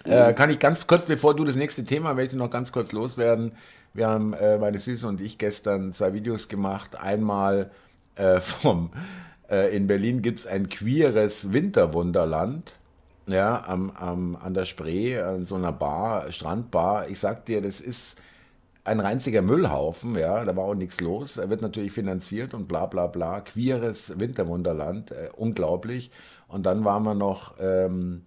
[0.04, 2.92] Äh, kann ich ganz kurz, bevor du das nächste Thema, möchte ich noch ganz kurz
[2.92, 3.54] loswerden.
[3.94, 6.96] Wir haben, äh, meine Süße und ich, gestern zwei Videos gemacht.
[6.96, 7.72] Einmal
[8.16, 8.92] äh, vom,
[9.50, 12.80] äh, in Berlin gibt es ein queeres Winterwunderland.
[13.26, 17.10] Ja, am, am, an der Spree, an so einer Bar, Strandbar.
[17.10, 18.22] Ich sag dir, das ist
[18.86, 21.36] ein reinziger Müllhaufen, ja, da war auch nichts los.
[21.36, 23.42] Er wird natürlich finanziert und bla bla bla.
[23.42, 26.10] Queeres Winterwunderland, äh, unglaublich.
[26.48, 28.24] Und dann waren wir noch ähm,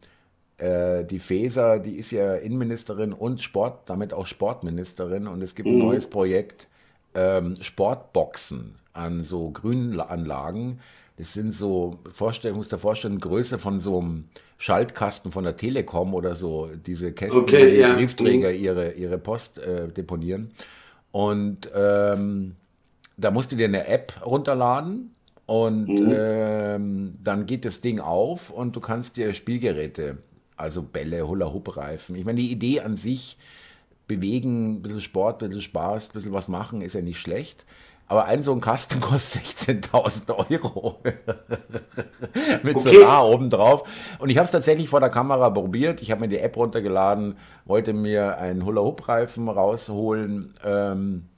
[0.58, 5.26] äh, die Feser, die ist ja Innenministerin und Sport, damit auch Sportministerin.
[5.26, 5.76] Und es gibt mhm.
[5.76, 6.68] ein neues Projekt,
[7.14, 10.80] ähm, Sportboxen an so Grünanlagen.
[11.16, 14.24] Das sind so, Vorstellung, muss dir vorstellen, Größe von so einem
[14.58, 17.94] Schaltkasten von der Telekom oder so, diese Kästen, okay, die ja.
[17.94, 18.58] Briefträger mhm.
[18.58, 20.52] ihre, ihre Post äh, deponieren.
[21.12, 22.56] Und ähm,
[23.16, 25.14] da musst du dir eine App runterladen
[25.50, 26.14] und mhm.
[26.16, 30.18] ähm, dann geht das Ding auf und du kannst dir Spielgeräte,
[30.56, 32.14] also Bälle, Hula-Hoop-Reifen.
[32.14, 33.36] Ich meine, die Idee an sich,
[34.06, 37.66] bewegen, ein bisschen Sport, ein bisschen Spaß, ein bisschen was machen, ist ja nicht schlecht.
[38.06, 41.00] Aber ein so ein Kasten kostet 16.000 Euro.
[42.62, 42.94] Mit okay.
[42.94, 43.88] Solar obendrauf.
[44.20, 46.00] Und ich habe es tatsächlich vor der Kamera probiert.
[46.00, 50.54] Ich habe mir die App runtergeladen, wollte mir einen Hula-Hoop-Reifen rausholen.
[50.64, 51.29] Ähm,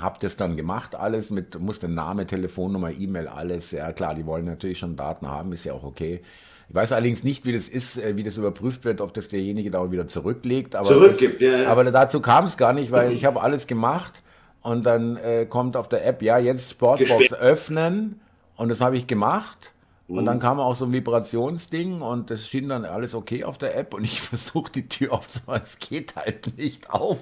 [0.00, 3.70] habe das dann gemacht, alles mit, musste Name, Telefonnummer, E-Mail, alles.
[3.70, 6.20] Ja klar, die wollen natürlich schon Daten haben, ist ja auch okay.
[6.68, 9.70] Ich weiß allerdings nicht, wie das ist, äh, wie das überprüft wird, ob das derjenige
[9.70, 10.76] da wieder zurücklegt.
[10.76, 11.70] Aber, Zurückgibt, das, ja, ja.
[11.70, 13.16] aber dazu kam es gar nicht, weil mhm.
[13.16, 14.22] ich habe alles gemacht
[14.60, 17.40] und dann äh, kommt auf der App, ja, jetzt Sportbox Gesperrt.
[17.40, 18.20] öffnen
[18.56, 19.72] und das habe ich gemacht.
[20.08, 20.40] Und dann mhm.
[20.42, 24.04] kam auch so ein Vibrationsding und das schien dann alles okay auf der App und
[24.04, 27.18] ich versuche die Tür aufzumachen, es geht halt nicht auf.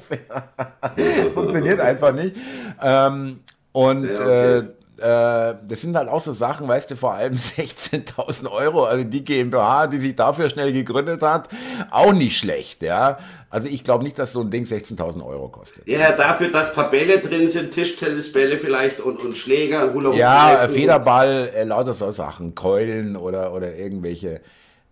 [1.34, 2.36] Funktioniert einfach nicht.
[2.80, 3.40] Ähm,
[3.72, 4.22] und ja, okay.
[4.22, 4.68] äh, äh,
[4.98, 9.86] das sind halt auch so Sachen, weißt du, vor allem 16.000 Euro, also die GmbH,
[9.88, 11.48] die sich dafür schnell gegründet hat,
[11.90, 13.18] auch nicht schlecht, ja.
[13.50, 15.86] Also ich glaube nicht, dass so ein Ding 16.000 Euro kostet.
[15.86, 21.50] Ja, dafür, dass paar Bälle drin sind, Tischtennisbälle vielleicht und, und Schläger, Hula Ja, Federball,
[21.54, 24.40] äh, lauter so Sachen, Keulen oder, oder irgendwelche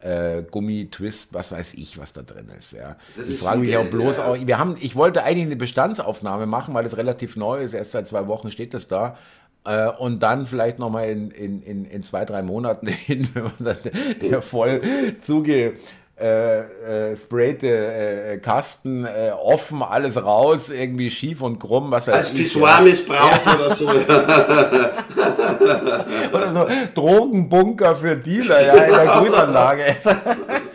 [0.05, 2.73] äh, Gummi-Twist, was weiß ich, was da drin ist.
[2.73, 2.97] Ja.
[3.17, 4.27] Das ich frage mich auch bloß ja.
[4.27, 7.93] auch, wir haben, ich wollte eigentlich eine Bestandsaufnahme machen, weil es relativ neu ist, erst
[7.93, 9.17] seit zwei Wochen steht das da.
[9.65, 13.53] Äh, und dann vielleicht nochmal in, in, in, in zwei, drei Monaten hin, wenn man
[13.59, 13.79] dann
[14.21, 14.81] der voll
[15.23, 15.75] zuge
[16.17, 22.15] äh, äh, sprayte äh, Kasten äh, offen, alles raus, irgendwie schief und krumm, was weiß
[22.15, 22.39] Als ich.
[22.39, 23.57] Als Pissoir-Missbrauch ja.
[23.57, 23.89] oder so.
[26.33, 29.97] oder so Drogenbunker für Dealer, ja, in der Grünanlage.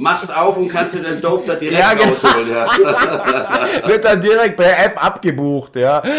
[0.00, 2.12] machst auf und kannst dir den Dope da direkt ja, genau.
[2.12, 2.50] rausholen.
[2.50, 2.68] Ja.
[3.86, 6.02] Wird dann direkt per App abgebucht, ja.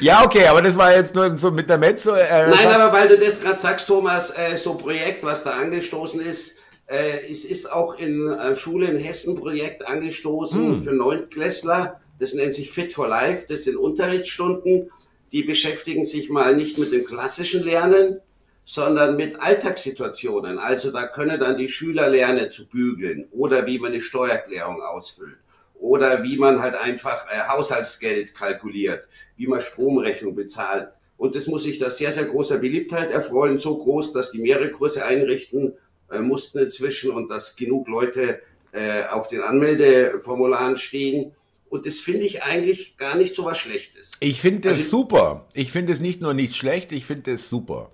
[0.00, 2.14] Ja, okay, aber das war jetzt nur so mit der Mezzo.
[2.14, 6.20] Äh, Nein, aber weil du das gerade sagst, Thomas, äh, so Projekt, was da angestoßen
[6.20, 10.82] ist, äh, es ist auch in äh, Schule in Hessen Projekt angestoßen hm.
[10.82, 12.00] für Neuntklässler.
[12.18, 13.46] Das nennt sich Fit for Life.
[13.48, 14.90] Das sind Unterrichtsstunden.
[15.32, 18.20] Die beschäftigen sich mal nicht mit dem klassischen Lernen,
[18.68, 20.58] sondern mit Alltagssituationen.
[20.58, 25.38] Also da können dann die Schüler lernen zu bügeln oder wie man eine Steuererklärung ausfüllt
[25.80, 30.90] oder wie man halt einfach äh, Haushaltsgeld kalkuliert, wie man Stromrechnung bezahlt.
[31.16, 34.70] Und das muss sich da sehr, sehr großer Beliebtheit erfreuen, so groß, dass die mehrere
[34.70, 35.72] Kurse einrichten
[36.12, 41.32] äh, mussten inzwischen und dass genug Leute äh, auf den Anmeldeformularen stehen.
[41.70, 44.10] Und das finde ich eigentlich gar nicht so was Schlechtes.
[44.20, 45.46] Ich finde das also, super.
[45.54, 47.90] Ich finde es nicht nur nicht schlecht, ich finde es super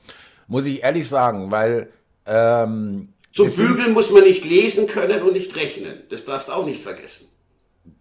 [0.47, 1.89] muss ich ehrlich sagen, weil
[2.27, 6.03] ähm, zum Bügeln muss man nicht lesen können und nicht rechnen.
[6.09, 7.27] Das darfst du auch nicht vergessen.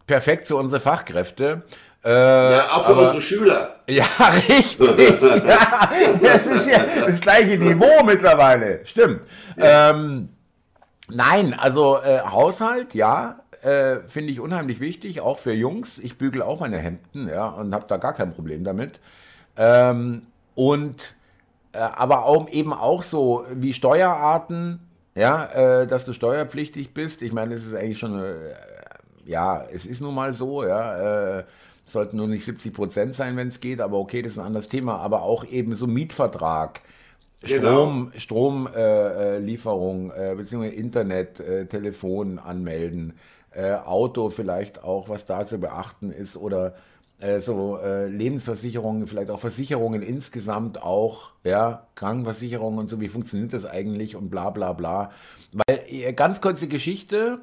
[0.05, 1.63] Perfekt für unsere Fachkräfte.
[2.05, 3.69] Äh, ja, auch für aber, unsere Schüler.
[3.89, 4.05] Ja,
[4.49, 4.87] richtig.
[5.21, 8.85] ja, das ist ja das gleiche Niveau mittlerweile.
[8.85, 9.21] Stimmt.
[9.57, 9.89] Ja.
[9.89, 10.29] Ähm,
[11.09, 15.99] nein, also äh, Haushalt, ja, äh, finde ich unheimlich wichtig, auch für Jungs.
[15.99, 19.01] Ich bügel auch meine Hemden, ja, und habe da gar kein Problem damit.
[19.57, 21.15] Ähm, und
[21.77, 24.79] aber auch, eben auch so wie Steuerarten,
[25.15, 25.45] ja,
[25.81, 27.21] äh, dass du steuerpflichtig bist.
[27.21, 28.53] Ich meine, das ist eigentlich schon, äh,
[29.25, 31.43] ja, es ist nun mal so, ja, äh,
[31.85, 34.69] sollten nur nicht 70 Prozent sein, wenn es geht, aber okay, das ist ein anderes
[34.69, 34.97] Thema.
[34.97, 36.81] Aber auch eben so Mietvertrag.
[37.43, 38.19] Strom, genau.
[38.19, 43.13] Stromlieferung, äh, äh, beziehungsweise Internet, äh, Telefon anmelden,
[43.51, 46.71] äh, Auto vielleicht auch, was da zu beachten ist oder äh,
[47.39, 53.65] so äh, Lebensversicherungen, vielleicht auch Versicherungen insgesamt auch, ja, Krankenversicherungen und so, wie funktioniert das
[53.65, 55.11] eigentlich und bla bla bla.
[55.51, 57.39] Weil, äh, ganz kurze Geschichte,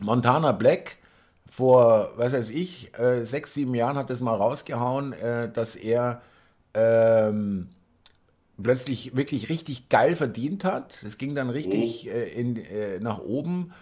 [0.00, 0.96] Montana Black
[1.48, 6.22] vor, was weiß ich, äh, sechs, sieben Jahren hat das mal rausgehauen, äh, dass er
[6.74, 7.68] ähm,
[8.62, 11.02] plötzlich wirklich richtig geil verdient hat.
[11.02, 12.10] Es ging dann richtig mhm.
[12.10, 13.72] äh, in, äh, nach oben.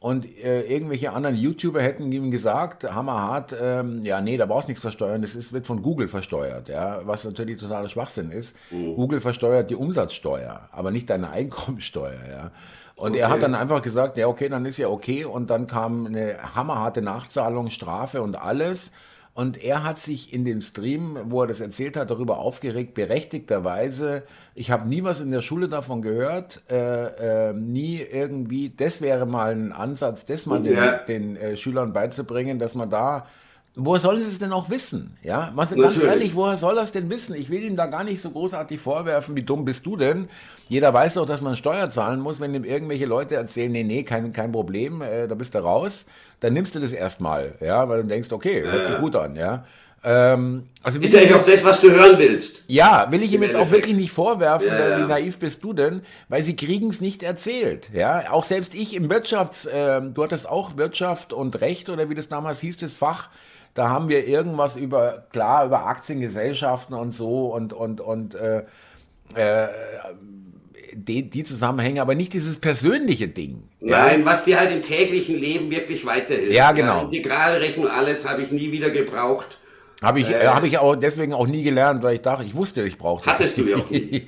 [0.00, 4.70] Und äh, irgendwelche anderen YouTuber hätten ihm gesagt, hammerhart, ähm, ja, nee, da brauchst du
[4.70, 8.54] nichts versteuern, das ist, wird von Google versteuert, ja, was natürlich totaler Schwachsinn ist.
[8.70, 8.94] Mhm.
[8.94, 12.50] Google versteuert die Umsatzsteuer, aber nicht deine Einkommensteuer, ja.
[12.94, 13.20] Und okay.
[13.20, 15.24] er hat dann einfach gesagt, ja, okay, dann ist ja okay.
[15.24, 18.90] Und dann kam eine hammerharte Nachzahlung, Strafe und alles.
[19.38, 24.24] Und er hat sich in dem Stream, wo er das erzählt hat, darüber aufgeregt, berechtigterweise.
[24.56, 28.70] Ich habe nie was in der Schule davon gehört, äh, äh, nie irgendwie.
[28.76, 30.96] Das wäre mal ein Ansatz, das mal ja.
[31.06, 33.28] den, den äh, Schülern beizubringen, dass man da
[33.78, 35.16] woher soll es denn auch wissen?
[35.22, 36.02] Ja, ganz Natürlich.
[36.02, 37.34] ehrlich, woher soll das denn wissen?
[37.34, 40.28] Ich will ihm da gar nicht so großartig vorwerfen, wie dumm bist du denn?
[40.68, 44.02] Jeder weiß doch, dass man Steuer zahlen muss, wenn ihm irgendwelche Leute erzählen, nee, nee,
[44.02, 46.06] kein, kein Problem, äh, da bist du raus,
[46.40, 49.64] dann nimmst du das erstmal, ja, weil du denkst, okay, hört sich gut an, ja.
[50.04, 52.62] Ähm, also ist ja nicht auch das, was du hören willst.
[52.68, 54.98] Ja, will ich ihm jetzt auch wirklich nicht vorwerfen, ja, ja.
[54.98, 57.90] wie naiv bist du denn, weil sie kriegen es nicht erzählt.
[57.92, 62.14] Ja, auch selbst ich im Wirtschafts, äh, du hattest auch Wirtschaft und Recht oder wie
[62.14, 63.28] das damals hieß, das Fach.
[63.74, 68.64] Da haben wir irgendwas über, klar, über Aktiengesellschaften und so und, und, und äh,
[69.34, 69.68] äh,
[70.92, 73.62] die, die, Zusammenhänge, aber nicht dieses persönliche Ding.
[73.80, 74.26] Nein, ja?
[74.26, 76.52] was dir halt im täglichen Leben wirklich weiterhilft.
[76.52, 76.96] Ja, genau.
[76.96, 79.58] Ja, Integralrechnung, alles habe ich nie wieder gebraucht.
[80.02, 82.82] Habe ich, äh, hab ich auch deswegen auch nie gelernt, weil ich dachte, ich wusste,
[82.82, 83.34] ich brauche das.
[83.34, 84.24] Hattest du ja auch nie.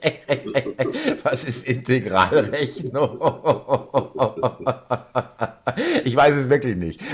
[1.30, 3.20] Was ist Integralrechnung?
[6.04, 7.00] Ich weiß es wirklich nicht.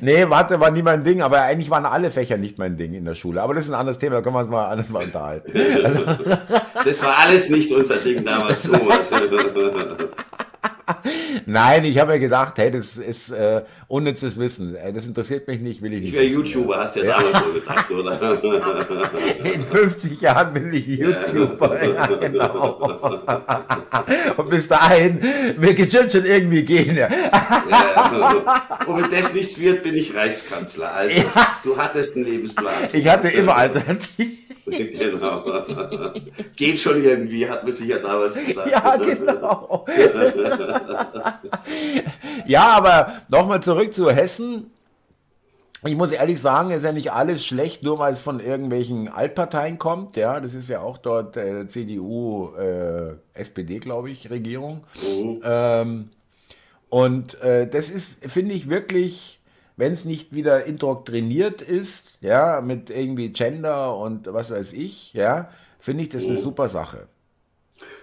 [0.00, 3.04] nee, warte, war nie mein Ding, aber eigentlich waren alle Fächer nicht mein Ding in
[3.04, 3.42] der Schule.
[3.42, 5.52] Aber das ist ein anderes Thema, da können wir uns mal anders mal unterhalten.
[5.84, 6.00] Also
[6.84, 9.10] das war alles nicht unser Ding damals, Thomas.
[11.46, 14.76] Nein, ich habe mir gedacht, hey, das ist äh, unnützes Wissen.
[14.94, 16.08] Das interessiert mich nicht, will ich nicht.
[16.08, 19.10] Ich wäre YouTuber, hast du ja, damals so gedacht, oder?
[19.54, 23.20] In 50 Jahren bin ich YouTuber, ja, genau.
[24.36, 25.20] Und bis dahin
[25.56, 26.96] wird es schon, schon irgendwie gehen.
[26.96, 27.08] Ja.
[27.08, 28.78] ja.
[28.86, 30.94] Und wenn das nichts wird, bin ich Reichskanzler.
[30.94, 31.56] Also, ja.
[31.62, 32.88] du hattest einen Lebensplan.
[32.92, 34.49] Ich hatte immer Alternativen.
[34.70, 35.44] genau.
[36.56, 38.70] Geht schon irgendwie, hat man sich ja damals gedacht.
[38.70, 39.86] Ja, genau.
[42.46, 44.70] ja, aber nochmal zurück zu Hessen.
[45.86, 49.78] Ich muss ehrlich sagen, ist ja nicht alles schlecht, nur weil es von irgendwelchen Altparteien
[49.78, 50.14] kommt.
[50.14, 54.84] Ja, das ist ja auch dort äh, CDU, äh, SPD, glaube ich, Regierung.
[55.02, 55.40] Mhm.
[55.42, 56.10] Ähm,
[56.90, 59.39] und äh, das ist, finde ich, wirklich
[59.80, 65.50] wenn es nicht wieder indoktriniert ist, ja, mit irgendwie Gender und was weiß ich, ja,
[65.78, 66.38] finde ich das eine mhm.
[66.38, 67.08] super Sache.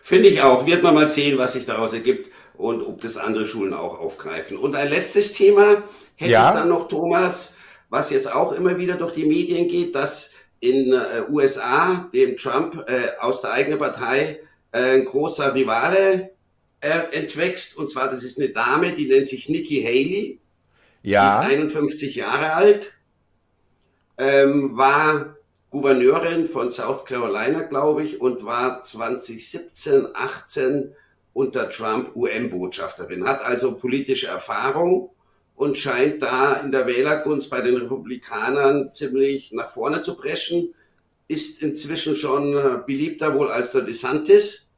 [0.01, 0.65] Finde ich auch.
[0.65, 4.57] Wird man mal sehen, was sich daraus ergibt und ob das andere Schulen auch aufgreifen.
[4.57, 5.83] Und ein letztes Thema
[6.15, 6.49] hätte ja.
[6.49, 7.55] ich dann noch, Thomas,
[7.89, 12.85] was jetzt auch immer wieder durch die Medien geht, dass in äh, USA dem Trump
[12.87, 14.39] äh, aus der eigenen Partei
[14.71, 16.31] äh, ein großer Rivale
[16.81, 17.77] äh, entwächst.
[17.77, 20.39] Und zwar, das ist eine Dame, die nennt sich Nikki Haley.
[21.03, 21.43] Ja.
[21.45, 22.93] Die ist 51 Jahre alt,
[24.17, 25.37] ähm, war
[25.69, 30.95] Gouverneurin von South Carolina, glaube ich, und war 2017, 18
[31.33, 35.11] unter Trump UN-Botschafterin, hat also politische Erfahrung
[35.55, 40.73] und scheint da in der Wählergunst bei den Republikanern ziemlich nach vorne zu preschen,
[41.27, 44.69] ist inzwischen schon äh, beliebter wohl als der DeSantis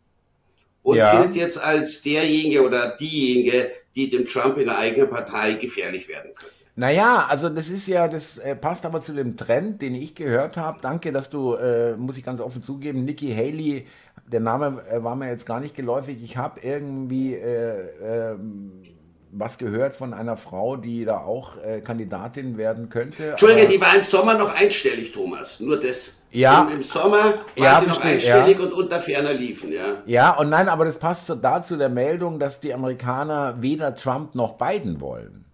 [0.82, 1.21] und ja.
[1.21, 6.31] gilt jetzt als derjenige oder diejenige, die dem Trump in der eigenen Partei gefährlich werden
[6.35, 6.51] können.
[6.75, 10.55] Naja, also das ist ja, das äh, passt aber zu dem Trend, den ich gehört
[10.55, 10.79] habe.
[10.81, 13.85] Danke, dass du, äh, muss ich ganz offen zugeben, Nikki Haley,
[14.31, 16.23] der Name äh, war mir jetzt gar nicht geläufig.
[16.23, 18.83] Ich habe irgendwie äh, ähm,
[19.31, 23.31] was gehört von einer Frau, die da auch Kandidatin werden könnte.
[23.31, 25.60] Entschuldige, die war im Sommer noch einstellig, Thomas.
[25.60, 26.18] Nur das.
[26.32, 26.67] Ja.
[26.69, 28.63] Im, Im, Sommer ja, sie noch einstellig ja.
[28.63, 29.98] und unter ferner liefen, ja.
[30.06, 34.36] Ja, und nein, aber das passt so dazu der Meldung, dass die Amerikaner weder Trump
[34.36, 35.46] noch Biden wollen.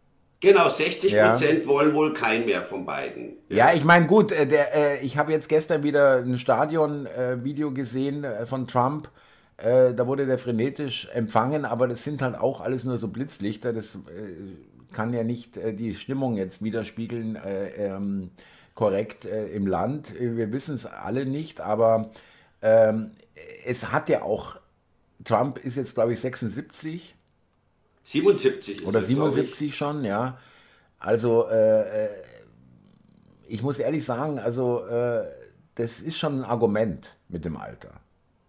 [0.42, 1.68] Genau, 60 Prozent ja.
[1.68, 3.38] wollen wohl kein mehr von beiden.
[3.50, 7.70] Ja, ja ich meine, gut, äh, der, äh, ich habe jetzt gestern wieder ein Stadion-Video
[7.70, 9.10] äh, gesehen äh, von Trump
[9.58, 13.72] da wurde der frenetisch empfangen, aber das sind halt auch alles nur so Blitzlichter.
[13.72, 13.98] Das
[14.92, 18.32] kann ja nicht die Stimmung jetzt widerspiegeln äh, ähm,
[18.76, 20.14] korrekt äh, im Land.
[20.20, 22.12] Wir wissen es alle nicht, aber
[22.62, 23.12] ähm,
[23.66, 24.58] es hat ja auch,
[25.24, 27.16] Trump ist jetzt, glaube ich, 76.
[28.04, 30.38] 77 ist Oder 77 schon, ja.
[31.00, 32.10] Also, äh,
[33.48, 34.84] ich muss ehrlich sagen, also,
[35.76, 37.92] das ist schon ein Argument mit dem Alter.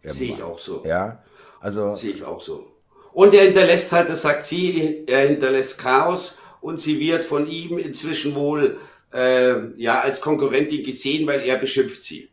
[0.03, 0.85] Sehe ich auch so.
[0.87, 1.22] Ja,
[1.61, 1.95] also.
[1.95, 2.66] Sehe ich auch so.
[3.12, 7.79] Und er hinterlässt halt, das sagt sie, er hinterlässt Chaos und sie wird von ihm
[7.79, 8.79] inzwischen wohl
[9.16, 12.28] äh, ja als Konkurrentin gesehen, weil er beschimpft sie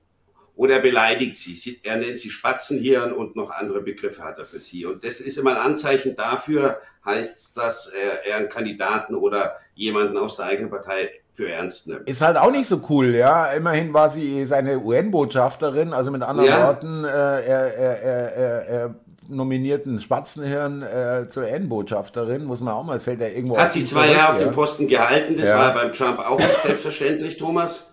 [0.56, 1.56] oder er beleidigt sie.
[1.56, 1.80] sie.
[1.84, 4.86] Er nennt sie Spatzenhirn und noch andere Begriffe hat er für sie.
[4.86, 10.18] Und das ist immer ein Anzeichen dafür, heißt, dass er, er einen Kandidaten oder jemanden
[10.18, 12.08] aus der eigenen Partei für ernst nimmt.
[12.08, 13.52] Ist halt auch nicht so cool, ja.
[13.54, 16.68] Immerhin war sie seine UN-Botschafterin, also mit anderen ja.
[16.68, 18.96] Worten, äh, er, er, er, er
[19.28, 23.88] nominierten Spatzenhirn äh, zur UN-Botschafterin, muss man auch mal, es fällt ja irgendwo Hat sich
[23.88, 25.58] zwei Jahre auf dem Posten gehalten, das ja.
[25.58, 27.92] war beim Trump auch nicht selbstverständlich, Thomas.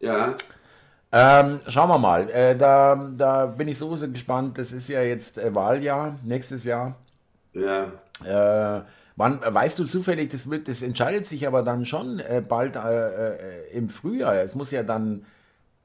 [0.00, 0.34] Ja.
[1.12, 5.38] Ähm, schauen wir mal, äh, da, da bin ich sowieso gespannt, das ist ja jetzt
[5.38, 6.96] äh, Wahljahr, nächstes Jahr.
[7.52, 7.92] Ja.
[8.24, 8.82] Äh,
[9.16, 13.68] Wann weißt du zufällig, das, wird, das entscheidet sich aber dann schon äh, bald äh,
[13.72, 14.34] im Frühjahr.
[14.42, 15.24] Es muss ja dann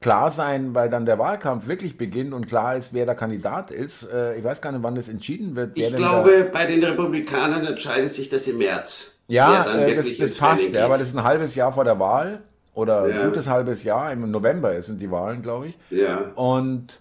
[0.00, 4.08] klar sein, weil dann der Wahlkampf wirklich beginnt und klar ist, wer der Kandidat ist.
[4.10, 5.72] Äh, ich weiß gar nicht, wann das entschieden wird.
[5.74, 9.12] Ich glaube, bei den Republikanern entscheidet sich das im März.
[9.28, 12.40] Ja, äh, das, das passt, ja, aber das ist ein halbes Jahr vor der Wahl
[12.74, 13.20] oder ja.
[13.20, 14.12] ein gutes halbes Jahr.
[14.12, 15.78] Im November sind die Wahlen, glaube ich.
[15.90, 16.32] Ja.
[16.34, 16.98] Und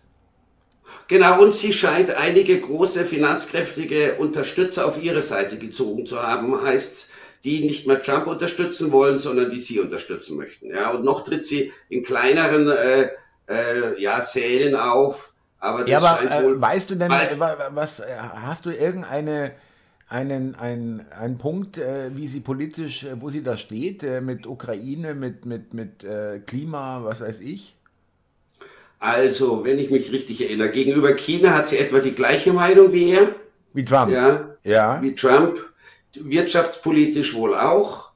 [1.08, 7.10] Genau, und sie scheint einige große finanzkräftige Unterstützer auf ihre Seite gezogen zu haben, heißt
[7.44, 10.70] die nicht mehr Trump unterstützen wollen, sondern die sie unterstützen möchten.
[10.70, 13.10] Ja, und noch tritt sie in kleineren äh,
[13.48, 15.34] äh, ja, Sälen auf.
[15.60, 18.02] Aber das ja, aber äh, weißt du denn, was
[18.44, 19.52] hast du irgendeine
[20.10, 24.48] einen, einen, einen Punkt, äh, wie sie politisch, äh, wo sie da steht, äh, mit
[24.48, 27.76] Ukraine, mit, mit, mit äh, Klima, was weiß ich?
[29.00, 33.12] Also, wenn ich mich richtig erinnere, gegenüber China hat sie etwa die gleiche Meinung wie
[33.12, 33.36] er.
[33.74, 34.12] Wie Trump.
[34.12, 34.56] Ja.
[34.64, 35.02] ja.
[35.02, 35.58] Wie Trump.
[36.14, 38.12] Wirtschaftspolitisch wohl auch.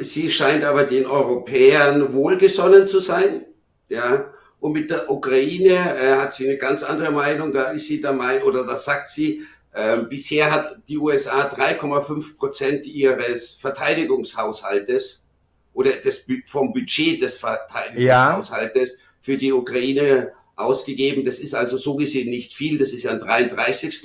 [0.00, 3.44] Sie scheint aber den Europäern wohlgesonnen zu sein.
[3.88, 4.30] Ja.
[4.58, 7.52] Und mit der Ukraine äh, hat sie eine ganz andere Meinung.
[7.52, 12.36] Da ist sie der Meinung, oder da sagt sie, äh, bisher hat die USA 3,5
[12.36, 15.26] Prozent ihres Verteidigungshaushaltes
[15.72, 21.24] oder des, vom Budget des Verteidigungshaushaltes ja für die Ukraine ausgegeben.
[21.24, 22.78] Das ist also so gesehen nicht viel.
[22.78, 24.04] Das ist ja ein 33.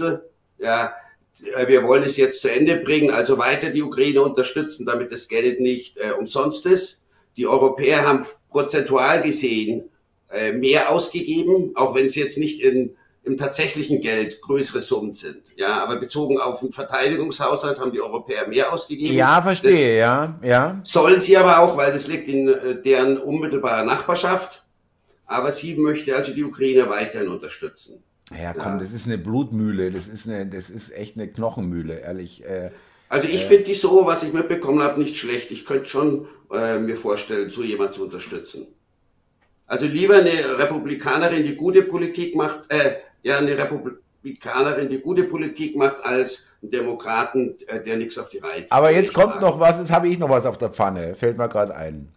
[0.58, 0.96] Ja,
[1.68, 5.60] wir wollen es jetzt zu Ende bringen, also weiter die Ukraine unterstützen, damit das Geld
[5.60, 7.06] nicht äh, umsonst ist.
[7.38, 9.90] Die Europäer haben prozentual gesehen
[10.30, 15.42] äh, mehr ausgegeben, auch wenn es jetzt nicht in, im tatsächlichen Geld größere Summen sind.
[15.56, 19.16] Ja, aber bezogen auf den Verteidigungshaushalt haben die Europäer mehr ausgegeben.
[19.16, 20.82] Ja, verstehe, das ja, ja.
[20.84, 24.62] Sollen sie aber auch, weil das liegt in äh, deren unmittelbarer Nachbarschaft
[25.32, 28.04] aber sie möchte also die Ukraine weiterhin unterstützen.
[28.40, 28.80] Ja, komm, ja.
[28.80, 32.46] das ist eine Blutmühle, das ist, eine, das ist echt eine Knochenmühle, ehrlich.
[32.46, 32.72] Äh,
[33.10, 35.52] also ich äh, finde die so, was ich mitbekommen habe, nicht schlecht.
[35.52, 38.68] Ich könnte schon äh, mir vorstellen, so jemand zu unterstützen.
[39.68, 45.76] Also lieber eine Republikanerin, die gute Politik macht, äh, ja, eine Republikanerin, die gute Politik
[45.76, 48.72] macht, als ein Demokraten, äh, der nichts auf die Reihe kriegt.
[48.72, 49.46] Aber jetzt kommt sagen.
[49.46, 52.14] noch was, jetzt habe ich noch was auf der Pfanne, fällt mir gerade ein.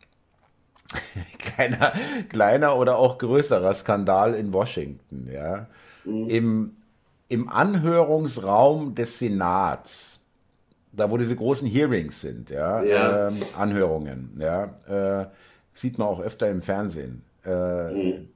[1.39, 1.93] kleiner,
[2.29, 5.29] kleiner oder auch größerer Skandal in Washington.
[5.33, 5.67] Ja.
[6.05, 6.29] Mhm.
[6.29, 6.77] Im,
[7.29, 10.21] Im Anhörungsraum des Senats,
[10.93, 13.29] da wo diese großen Hearings sind, ja, ja.
[13.29, 15.27] Ähm, Anhörungen, ja, äh,
[15.73, 17.23] sieht man auch öfter im Fernsehen.
[17.45, 18.29] Äh, mhm.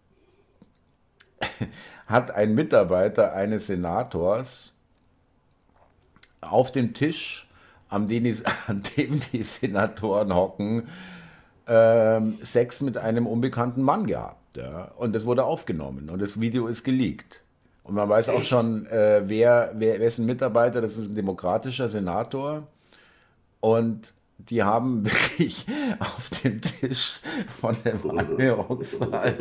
[2.06, 4.72] hat ein Mitarbeiter eines Senators
[6.40, 7.48] auf dem Tisch,
[7.88, 10.88] an dem die, an dem die Senatoren hocken,
[11.66, 14.56] ähm, Sex mit einem unbekannten Mann gehabt.
[14.56, 14.90] Ja?
[14.96, 17.42] Und das wurde aufgenommen und das Video ist geleakt.
[17.88, 21.14] Und man weiß auch schon, äh, wer, wer, wer ist ein Mitarbeiter, das ist ein
[21.14, 22.66] demokratischer Senator.
[23.60, 25.64] Und die haben wirklich
[25.98, 27.18] auf dem Tisch
[27.58, 29.34] von dem Anhörungssaal.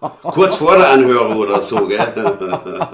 [0.22, 2.00] Kurz vor der Anhörung oder so, gell?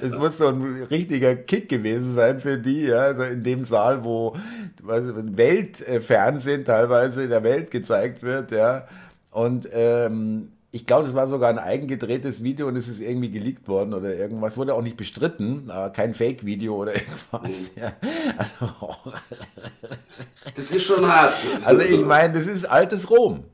[0.00, 3.00] Das muss so ein richtiger Kick gewesen sein für die, ja.
[3.00, 4.34] Also in dem Saal, wo
[4.82, 8.86] Weltfernsehen teilweise in der Welt gezeigt wird, ja.
[9.30, 13.68] Und ähm, ich glaube, das war sogar ein eigengedrehtes Video und es ist irgendwie geleakt
[13.68, 14.56] worden oder irgendwas.
[14.56, 17.70] Wurde auch nicht bestritten, kein Fake-Video oder irgendwas.
[17.76, 17.92] Ja.
[18.36, 18.96] Also,
[20.56, 21.34] das ist schon hart.
[21.64, 23.44] Also ich meine, das ist altes Rom.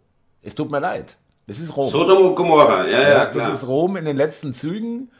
[0.42, 1.18] Es tut mir leid.
[1.46, 1.90] Das ist Rom.
[1.90, 5.10] Sodom und Gomorra, ja, ja, Das ist Rom in den letzten Zügen.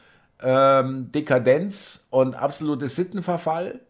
[0.43, 3.81] ähm, Dekadenz und absolutes Sittenverfall.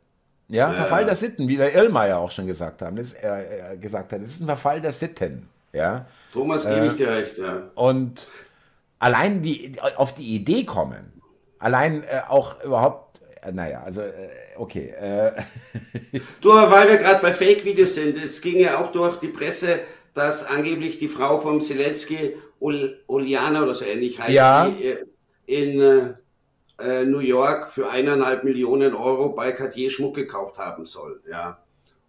[0.49, 4.13] Ja, ja Verfall der Sitten, wie der Irlmeier auch schon gesagt, haben, das, äh, gesagt
[4.13, 4.21] hat.
[4.21, 5.49] Es ist ein Verfall der Sitten.
[5.73, 6.07] Ja.
[6.33, 7.71] Thomas, gebe ich dir recht, ja.
[7.75, 8.29] Und
[8.99, 11.21] allein die, auf die Idee kommen,
[11.59, 14.89] allein äh, auch überhaupt, äh, naja, also, äh, okay.
[14.91, 15.33] Äh.
[16.41, 19.81] du, weil wir gerade bei Fake-Videos sind, es ging ja auch durch die Presse,
[20.15, 24.69] dass angeblich die Frau von Zelensky, Ul Uliana oder so ähnlich heißt, ja.
[24.69, 25.05] die, äh,
[25.47, 25.81] in
[26.79, 31.23] äh, New York für eineinhalb Millionen Euro bei Cartier Schmuck gekauft haben soll.
[31.29, 31.59] Ja.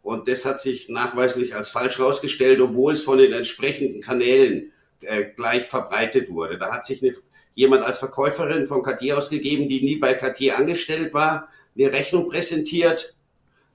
[0.01, 4.71] Und das hat sich nachweislich als falsch herausgestellt, obwohl es von den entsprechenden Kanälen
[5.01, 6.57] äh, gleich verbreitet wurde.
[6.57, 7.13] Da hat sich eine,
[7.53, 13.15] jemand als Verkäuferin von Cartier ausgegeben, die nie bei Cartier angestellt war, eine Rechnung präsentiert,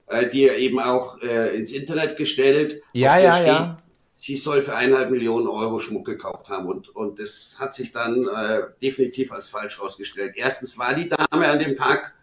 [0.07, 2.81] äh, die er eben auch äh, ins Internet gestellt.
[2.93, 3.77] Ja, ja, steht, ja.
[4.17, 8.27] Sie soll für eineinhalb Millionen Euro Schmuck gekauft haben und, und das hat sich dann
[8.27, 10.33] äh, definitiv als falsch herausgestellt.
[10.35, 12.15] Erstens war die Dame an dem Tag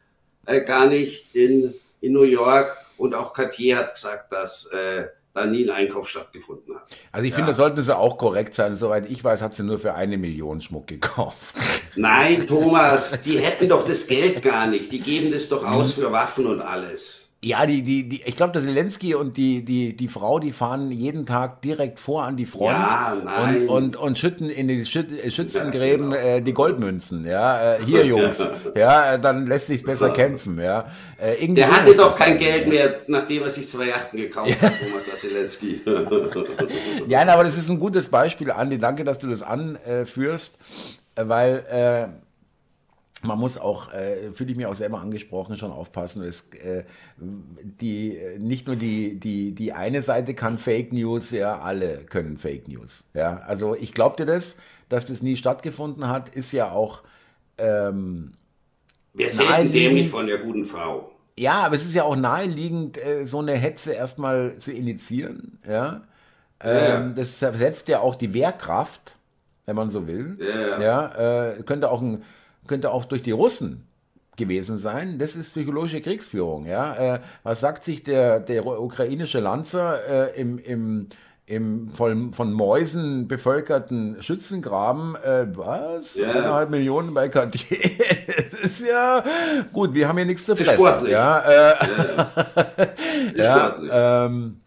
[0.45, 5.47] äh, gar nicht in, in New York und auch Cartier hat gesagt, dass äh, da
[5.47, 6.85] nie ein Einkauf stattgefunden hat.
[7.11, 7.37] Also ich ja.
[7.37, 8.77] finde, das sollte sie auch korrekt sein.
[8.77, 11.57] Soweit ich weiß, hat sie nur für eine Million Schmuck gekauft.
[11.97, 14.93] Nein, Thomas, die hätten doch das Geld gar nicht.
[14.93, 16.03] Die geben das doch aus mhm.
[16.03, 17.24] für Waffen und alles.
[17.45, 20.91] Ja, die, die, die, ich glaube, der Zelensky und die, die, die Frau, die fahren
[20.91, 23.15] jeden Tag direkt vor an die Front ja,
[23.45, 26.37] und, und, und schütten in die Schüt Schützengräben ja, genau.
[26.37, 27.27] äh, die Goldmünzen.
[27.27, 30.59] Ja, äh, hier Jungs, ja, dann lässt sich besser kämpfen.
[30.59, 30.87] Ja,
[31.19, 35.21] äh, der hatte doch kein Geld mehr, nachdem er sich zwei Yachten gekauft hat, Thomas
[35.21, 35.83] Zelensky.
[37.09, 38.79] ja, aber das ist ein gutes Beispiel, Andi.
[38.79, 40.59] Danke, dass du das anführst,
[41.15, 42.09] weil äh,
[43.25, 46.23] man muss auch, äh, fühle ich mich auch selber angesprochen, schon aufpassen.
[46.23, 46.85] Es, äh,
[47.19, 52.69] die, nicht nur die, die, die eine Seite kann Fake News, ja, alle können Fake
[52.69, 53.09] News.
[53.15, 54.57] Ja, also ich glaube dir das,
[54.89, 57.03] dass das nie stattgefunden hat, ist ja auch.
[57.59, 58.33] Ähm,
[59.13, 61.11] Wir sehen dämlich von der guten Frau.
[61.39, 65.59] Ja, aber es ist ja auch naheliegend, äh, so eine Hetze erstmal zu initiieren.
[65.69, 66.03] Ja?
[66.61, 67.09] Ähm, ja.
[67.09, 69.17] Das setzt ja auch die Wehrkraft,
[69.67, 70.39] wenn man so will.
[70.41, 72.23] Ja, ja äh, könnte auch ein
[72.67, 73.87] könnte auch durch die Russen
[74.37, 75.19] gewesen sein.
[75.19, 76.67] Das ist psychologische Kriegsführung.
[76.67, 77.17] Ja?
[77.17, 81.09] Äh, was sagt sich der, der ukrainische Lanzer äh, im, im,
[81.47, 85.17] im von, von Mäusen bevölkerten Schützengraben?
[85.17, 86.17] Äh, was?
[86.17, 86.31] Ja.
[86.31, 87.79] Eineinhalb Millionen bei Cartier?
[88.51, 89.25] das ist ja
[89.73, 90.75] gut, wir haben hier nichts zu fressen.
[90.75, 91.13] Sportlich.
[91.13, 91.75] Ja, äh,
[93.37, 93.77] ja.
[93.91, 94.61] ja ähm,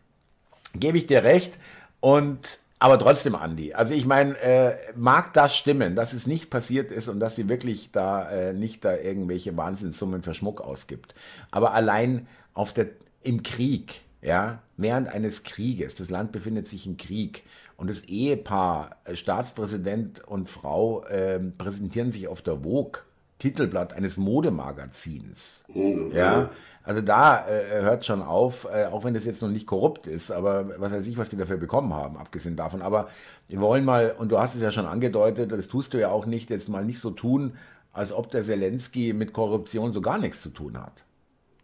[0.76, 1.60] gebe ich dir recht.
[2.00, 6.92] Und aber trotzdem, Andi, also ich meine, äh, mag das stimmen, dass es nicht passiert
[6.92, 11.16] ist und dass sie wirklich da äh, nicht da irgendwelche Wahnsinnssummen für Schmuck ausgibt.
[11.50, 12.90] Aber allein auf der,
[13.24, 17.44] im Krieg, ja, während eines Krieges, das Land befindet sich im Krieg
[17.78, 23.02] und das Ehepaar, äh, Staatspräsident und Frau, äh, präsentieren sich auf der Vogue,
[23.40, 25.64] Titelblatt eines Modemagazins.
[25.68, 26.12] Mhm.
[26.14, 26.50] Ja,
[26.84, 30.32] also da äh, hört schon auf, äh, auch wenn das jetzt noch nicht korrupt ist,
[30.32, 32.82] aber was weiß ich, was die dafür bekommen haben, abgesehen davon.
[32.82, 33.10] Aber
[33.50, 36.26] wir wollen mal, und du hast es ja schon angedeutet, das tust du ja auch
[36.26, 37.58] nicht, jetzt mal nicht so tun,
[37.92, 41.04] als ob der Zelensky mit Korruption so gar nichts zu tun hat.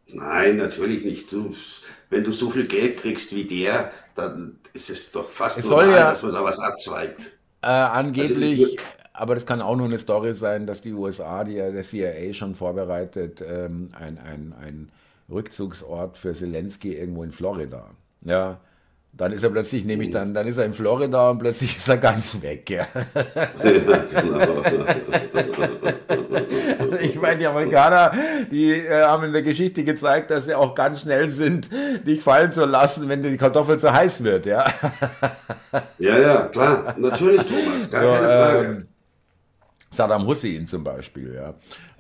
[0.08, 1.32] Nein, natürlich nicht.
[1.32, 1.56] Du,
[2.10, 5.90] wenn du so viel Geld kriegst wie der, dann ist es doch fast es normal,
[5.92, 7.32] ja, dass man da was abzweigt.
[7.62, 8.76] Äh, angeblich, also
[9.14, 12.34] aber das kann auch nur eine Story sein, dass die USA, die ja der CIA
[12.34, 14.90] schon vorbereitet, ähm, ein, ein, ein
[15.30, 17.92] Rückzugsort für Zelensky irgendwo in Florida.
[18.22, 18.60] Ja,
[19.14, 21.98] dann ist er plötzlich, nämlich dann, dann ist er in Florida und plötzlich ist er
[21.98, 22.70] ganz weg.
[22.70, 22.88] Ja.
[27.04, 28.12] ich meine, die Amerikaner,
[28.52, 31.70] die äh, haben in der Geschichte gezeigt, dass sie auch ganz schnell sind,
[32.06, 34.46] dich fallen zu lassen, wenn die Kartoffel zu heiß wird.
[34.46, 34.66] Ja,
[36.00, 36.96] ja, ja klar.
[36.98, 38.66] Natürlich, Thomas, gar so, keine Frage.
[38.66, 38.88] Ähm,
[39.94, 41.54] Saddam Hussein zum Beispiel, ja,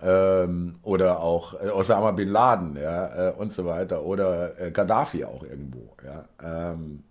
[0.04, 5.24] ähm, oder auch äh, Osama bin Laden, ja, äh, und so weiter, oder äh, Gaddafi
[5.24, 6.26] auch irgendwo, ja.
[6.44, 7.04] Ähm,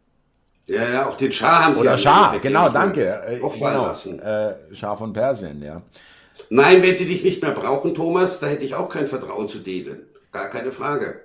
[0.66, 3.05] ja, ja, auch den Schah haben sie Oder Schah, genau, danke.
[3.26, 4.20] Äh, auch genau, lassen.
[4.20, 5.83] Äh, Schah von Persien, ja.
[6.51, 9.59] Nein, wenn sie dich nicht mehr brauchen, Thomas, da hätte ich auch kein Vertrauen zu
[9.59, 10.07] denen.
[10.30, 11.20] Gar keine Frage.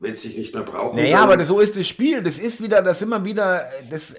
[0.00, 0.96] Wenn sie dich nicht mehr brauchen.
[0.96, 2.22] Naja, aber so ist das Spiel.
[2.22, 4.14] Das ist wieder, das immer wieder, das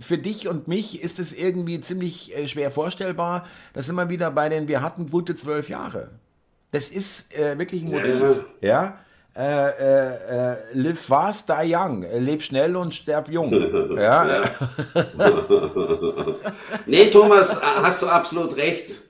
[0.00, 3.46] für dich und mich ist es irgendwie ziemlich äh, schwer vorstellbar.
[3.72, 6.10] Das sind wir wieder bei den, wir hatten gute zwölf Jahre.
[6.70, 8.44] Das ist äh, wirklich ein Motiv.
[8.60, 8.98] Ja.
[9.34, 12.02] Äh, äh, äh live fast, die young.
[12.02, 13.52] Leb schnell und sterb jung.
[13.96, 14.42] ja.
[16.86, 19.00] nee, Thomas, hast du absolut recht.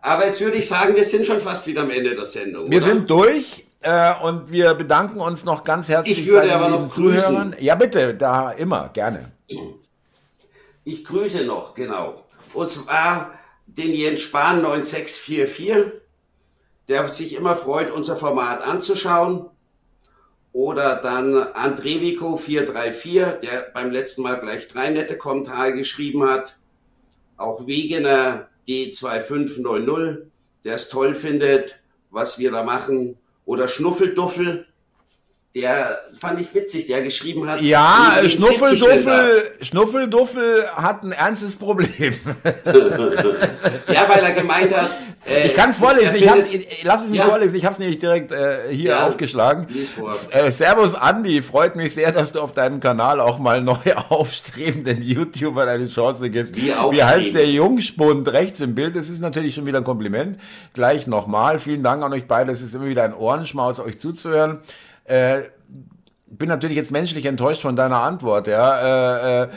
[0.00, 2.70] Aber jetzt würde ich sagen, wir sind schon fast wieder am Ende der Sendung.
[2.70, 2.86] Wir oder?
[2.86, 3.66] sind durch.
[3.80, 7.54] Äh, und wir bedanken uns noch ganz herzlich ich würde bei aber noch Zuhörern.
[7.60, 9.32] Ja, bitte, da immer, gerne.
[10.86, 12.22] Ich grüße noch, genau.
[12.54, 16.00] Und zwar den Jens Spahn 9644.
[16.86, 19.50] der sich immer freut, unser Format anzuschauen.
[20.52, 26.56] Oder dann Andrevico 434, der beim letzten Mal gleich drei nette Kommentare geschrieben hat.
[27.36, 30.18] Auch Wegener D2590,
[30.62, 31.82] der es toll findet,
[32.12, 33.18] was wir da machen.
[33.44, 34.68] Oder Schnuffelduffel,
[35.56, 37.62] der fand ich witzig, der geschrieben hat.
[37.62, 42.12] Ja, Schnuffelduffel, Schnuffelduffel hat ein ernstes Problem.
[42.64, 44.90] ja, weil er gemeint hat.
[45.26, 46.52] Äh, ich kann es vorlesen, ich hab's,
[46.82, 47.24] lass es mich ja.
[47.24, 49.66] vorlesen, ich habe es nämlich direkt äh, hier ja, aufgeschlagen.
[50.30, 53.78] Äh, Servus Andi, freut mich sehr, dass du auf deinem Kanal auch mal neu
[54.10, 56.54] aufstrebenden YouTuber eine Chance gibst.
[56.54, 58.94] Wie, Wie heißt der Jungspund rechts im Bild?
[58.94, 60.38] Das ist natürlich schon wieder ein Kompliment.
[60.74, 64.60] Gleich nochmal, vielen Dank an euch beide, es ist immer wieder ein Ohrenschmaus, euch zuzuhören.
[65.06, 65.42] Äh,
[66.26, 69.42] bin natürlich jetzt menschlich enttäuscht von deiner Antwort, ja.
[69.42, 69.48] Äh, äh,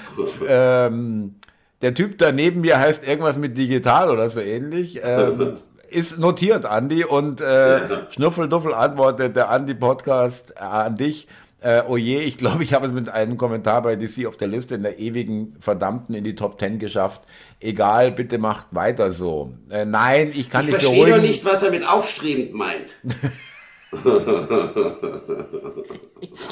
[0.48, 1.36] ähm,
[1.82, 5.00] der Typ da neben mir heißt irgendwas mit digital oder so ähnlich.
[5.04, 5.58] Ähm,
[5.90, 7.04] ist notiert, Andi.
[7.04, 7.80] Und äh,
[8.12, 11.28] Schnuffelduffel antwortet der Andi-Podcast äh, an dich.
[11.62, 14.48] Äh, oh je, ich glaube, ich habe es mit einem Kommentar bei DC auf der
[14.48, 17.22] Liste in der ewigen Verdammten in die Top 10 geschafft.
[17.60, 19.54] Egal, bitte macht weiter so.
[19.70, 21.02] Äh, nein, ich kann ich nicht beruhigen.
[21.02, 22.96] Ich verstehe doch nicht, was er mit aufstrebend meint.
[23.92, 24.94] ハハハハ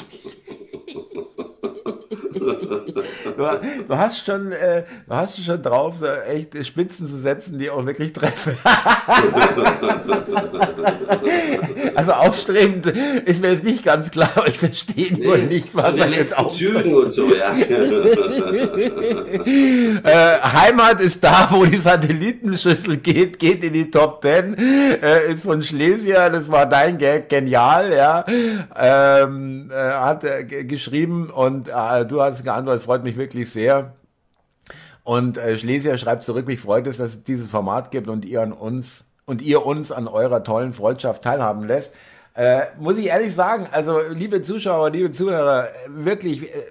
[0.02, 0.17] ハ。
[2.48, 7.84] Du, du, hast schon, äh, du hast schon drauf, so echt Spitzen zu setzen, die auch
[7.84, 8.56] wirklich treffen.
[11.94, 15.96] also aufstrebend ist mir jetzt nicht ganz klar, aber ich verstehe nee, nur nicht, was
[15.96, 16.52] er jetzt auch.
[16.52, 17.52] Zügen und so, ja.
[20.04, 25.44] äh, Heimat ist da, wo die Satellitenschüssel geht, geht in die Top 10, äh, ist
[25.44, 28.24] von Schlesier, das war dein Gag, genial, ja.
[28.76, 33.94] Ähm, äh, hat er geschrieben und äh, du hast geantwortet, freut mich wirklich sehr.
[35.04, 38.42] Und äh, Schlesier schreibt zurück, mich freut es, dass es dieses Format gibt und ihr
[38.42, 41.94] an uns und ihr uns an eurer tollen Freundschaft teilhaben lässt.
[42.34, 46.62] Äh, muss ich ehrlich sagen, also liebe Zuschauer, liebe Zuhörer, wirklich äh,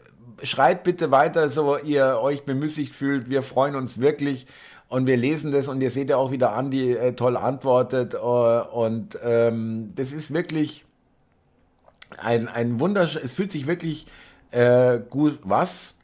[0.43, 3.29] schreit bitte weiter, so ihr euch bemüßigt fühlt.
[3.29, 4.45] Wir freuen uns wirklich
[4.87, 8.17] und wir lesen das und ihr seht ja auch wieder Andi äh, toll antwortet äh,
[8.17, 10.85] und ähm, das ist wirklich
[12.17, 14.07] ein, ein wunderschön, es fühlt sich wirklich
[14.51, 15.95] äh, gut, was?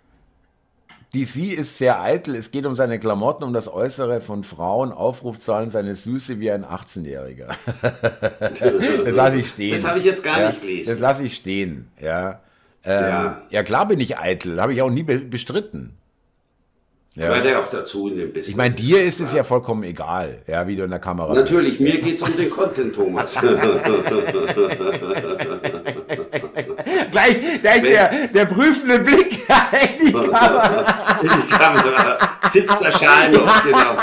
[1.13, 2.35] DC ist sehr eitel.
[2.35, 4.91] Es geht um seine Klamotten, um das Äußere von Frauen.
[4.91, 7.49] Aufrufzahlen seine Süße wie ein 18-Jähriger.
[9.05, 9.73] das lasse ich stehen.
[9.73, 10.89] Das habe ich jetzt gar ja, nicht gelesen.
[10.89, 11.91] Das lasse ich stehen.
[12.01, 12.41] Ja.
[12.83, 13.41] Ähm, ja.
[13.49, 14.59] ja, klar bin ich eitel.
[14.59, 15.97] Habe ich auch nie bestritten.
[17.15, 17.27] Ja.
[17.27, 18.47] Gehört ja auch dazu in dem Business.
[18.47, 21.77] Ich meine, dir ist es ja vollkommen egal, ja, wie du in der Kamera Natürlich,
[21.77, 21.81] bist.
[21.81, 23.35] mir geht es um den Content, Thomas.
[27.13, 29.39] gleich, gleich der, der prüfende Blick
[29.99, 31.19] in die Kamera.
[31.21, 32.19] In die Kamera.
[32.49, 33.95] Sitzt der Schal noch, genau.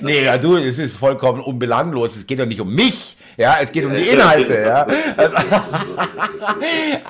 [0.00, 2.16] nee, ja, du, es ist vollkommen unbelanglos.
[2.16, 3.16] Es geht doch nicht um mich.
[3.36, 4.62] Ja, es geht um die Inhalte.
[4.62, 4.86] Ja.
[5.16, 5.36] Also,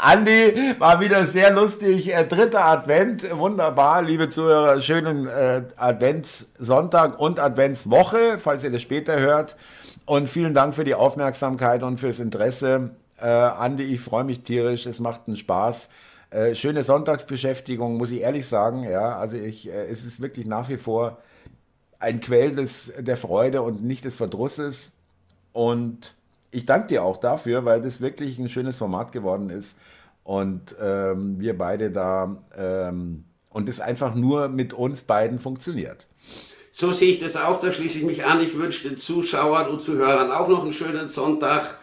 [0.01, 2.13] Andi war wieder sehr lustig.
[2.13, 4.81] Äh, dritter Advent, wunderbar, liebe Zuhörer.
[4.81, 9.57] Schönen äh, Adventssonntag und Adventswoche, falls ihr das später hört.
[10.05, 12.91] Und vielen Dank für die Aufmerksamkeit und fürs Interesse.
[13.21, 14.87] Äh, Andi, ich freue mich tierisch.
[14.87, 15.91] Es macht einen Spaß.
[16.31, 18.85] Äh, schöne Sonntagsbeschäftigung, muss ich ehrlich sagen.
[18.85, 21.19] Ja, also ich, äh, es ist wirklich nach wie vor
[21.99, 24.91] ein Quell des, der Freude und nicht des Verdrusses.
[25.53, 26.15] Und
[26.51, 29.77] ich danke dir auch dafür, weil das wirklich ein schönes Format geworden ist
[30.25, 36.07] und ähm, wir beide da ähm, und es einfach nur mit uns beiden funktioniert.
[36.71, 38.41] So sehe ich das auch, da schließe ich mich an.
[38.43, 41.78] Ich wünsche den Zuschauern und Zuhörern auch noch einen schönen Sonntag.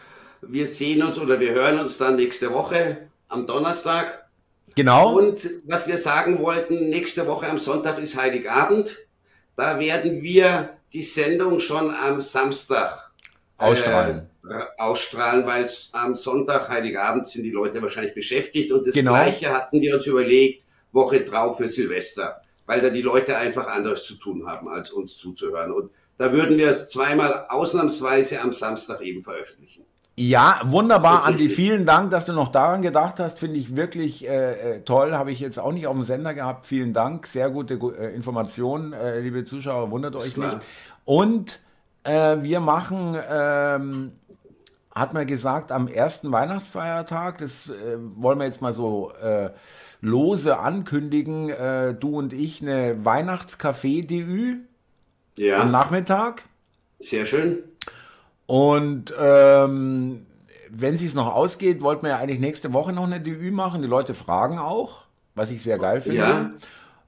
[0.48, 4.28] Wir sehen uns oder wir hören uns dann nächste Woche am Donnerstag.
[4.76, 5.18] Genau.
[5.18, 8.98] Und was wir sagen wollten, nächste Woche am Sonntag ist Heiligabend.
[9.56, 13.12] Da werden wir die Sendung schon am Samstag
[13.58, 14.30] ausstrahlen.
[14.50, 18.72] Äh, ausstrahlen, weil am Sonntag, Heiligabend, sind die Leute wahrscheinlich beschäftigt.
[18.72, 19.14] Und das genau.
[19.14, 24.06] Gleiche hatten wir uns überlegt, Woche drauf für Silvester, weil da die Leute einfach anderes
[24.06, 25.72] zu tun haben, als uns zuzuhören.
[25.72, 29.85] Und da würden wir es zweimal ausnahmsweise am Samstag eben veröffentlichen.
[30.18, 31.50] Ja, wunderbar, Andi.
[31.50, 33.38] Vielen Dank, dass du noch daran gedacht hast.
[33.38, 35.14] Finde ich wirklich äh, äh, toll.
[35.14, 36.66] Habe ich jetzt auch nicht auf dem Sender gehabt.
[36.66, 37.28] Vielen Dank.
[37.28, 39.92] Sehr gute äh, Informationen, äh, liebe Zuschauer.
[39.92, 40.58] Wundert euch nicht.
[41.04, 41.60] Und
[42.04, 44.14] äh, wir machen, ähm,
[44.94, 49.12] hat man gesagt, am ersten Weihnachtsfeiertag, das äh, wollen wir jetzt mal so
[50.02, 51.52] lose ankündigen,
[52.00, 54.58] du und ich, eine Weihnachtscafé-DÜ
[55.38, 55.62] ja.
[55.62, 56.44] am Nachmittag.
[57.00, 57.58] Sehr schön.
[58.48, 60.26] Und ähm,
[60.70, 63.82] wenn es noch ausgeht, wollten wir ja eigentlich nächste Woche noch eine DÜ machen.
[63.82, 65.02] Die Leute fragen auch,
[65.34, 66.18] was ich sehr geil finde.
[66.18, 66.52] Ja.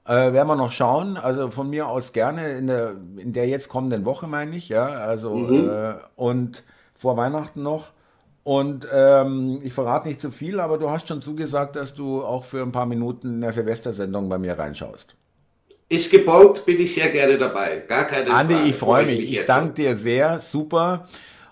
[0.05, 1.17] Äh, werden wir noch schauen.
[1.17, 4.85] Also von mir aus gerne in der, in der jetzt kommenden Woche, meine ich, ja.
[4.88, 5.69] Also Mhm.
[5.69, 6.63] äh, und
[6.95, 7.91] vor Weihnachten noch.
[8.43, 12.45] Und ähm, ich verrate nicht zu viel, aber du hast schon zugesagt, dass du auch
[12.45, 15.15] für ein paar Minuten in der Silvestersendung bei mir reinschaust.
[15.89, 17.83] Ist gebongt, bin ich sehr gerne dabei.
[17.88, 18.69] Gar keine Andi, Frage.
[18.69, 19.23] ich freue mich.
[19.23, 20.39] Ich jetzt danke dir sehr.
[20.41, 21.07] Super.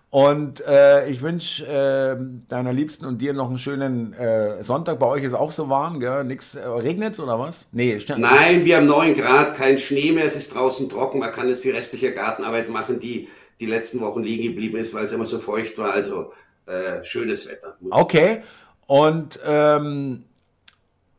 [0.10, 2.16] Und äh, ich wünsche äh,
[2.48, 5.00] deiner Liebsten und dir noch einen schönen äh, Sonntag.
[5.00, 6.24] Bei euch ist auch so warm, gell?
[6.24, 7.68] Nix, äh, regnet's oder was?
[7.74, 7.98] Nee.
[8.16, 11.20] Nein, wir haben 9 Grad, kein Schnee mehr, es ist draußen trocken.
[11.20, 13.28] Man kann jetzt die restliche Gartenarbeit machen, die
[13.60, 15.92] die letzten Wochen liegen geblieben ist, weil es immer so feucht war.
[15.94, 16.32] Also
[16.66, 17.76] äh, schönes Wetter.
[17.90, 18.42] Okay.
[18.88, 20.24] Und ähm,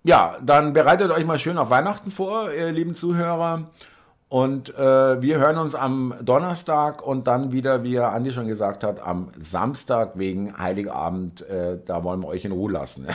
[0.06, 3.70] ja, dann bereitet euch mal schön auf Weihnachten vor, ihr lieben Zuhörer.
[4.28, 9.00] Und äh, wir hören uns am Donnerstag und dann wieder, wie Andi schon gesagt hat,
[9.00, 11.48] am Samstag wegen Heiligabend.
[11.48, 13.06] Äh, da wollen wir euch in Ruhe lassen.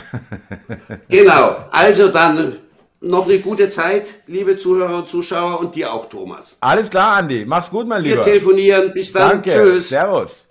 [1.08, 1.56] genau.
[1.70, 2.58] Also dann
[3.00, 6.56] noch eine gute Zeit, liebe Zuhörer und Zuschauer und dir auch, Thomas.
[6.60, 7.44] Alles klar, Andi.
[7.46, 8.16] Mach's gut, mein Lieber.
[8.16, 8.92] Wir telefonieren.
[8.92, 9.42] Bis dann.
[9.42, 9.50] Danke.
[9.50, 9.88] Tschüss.
[9.88, 10.48] Servus.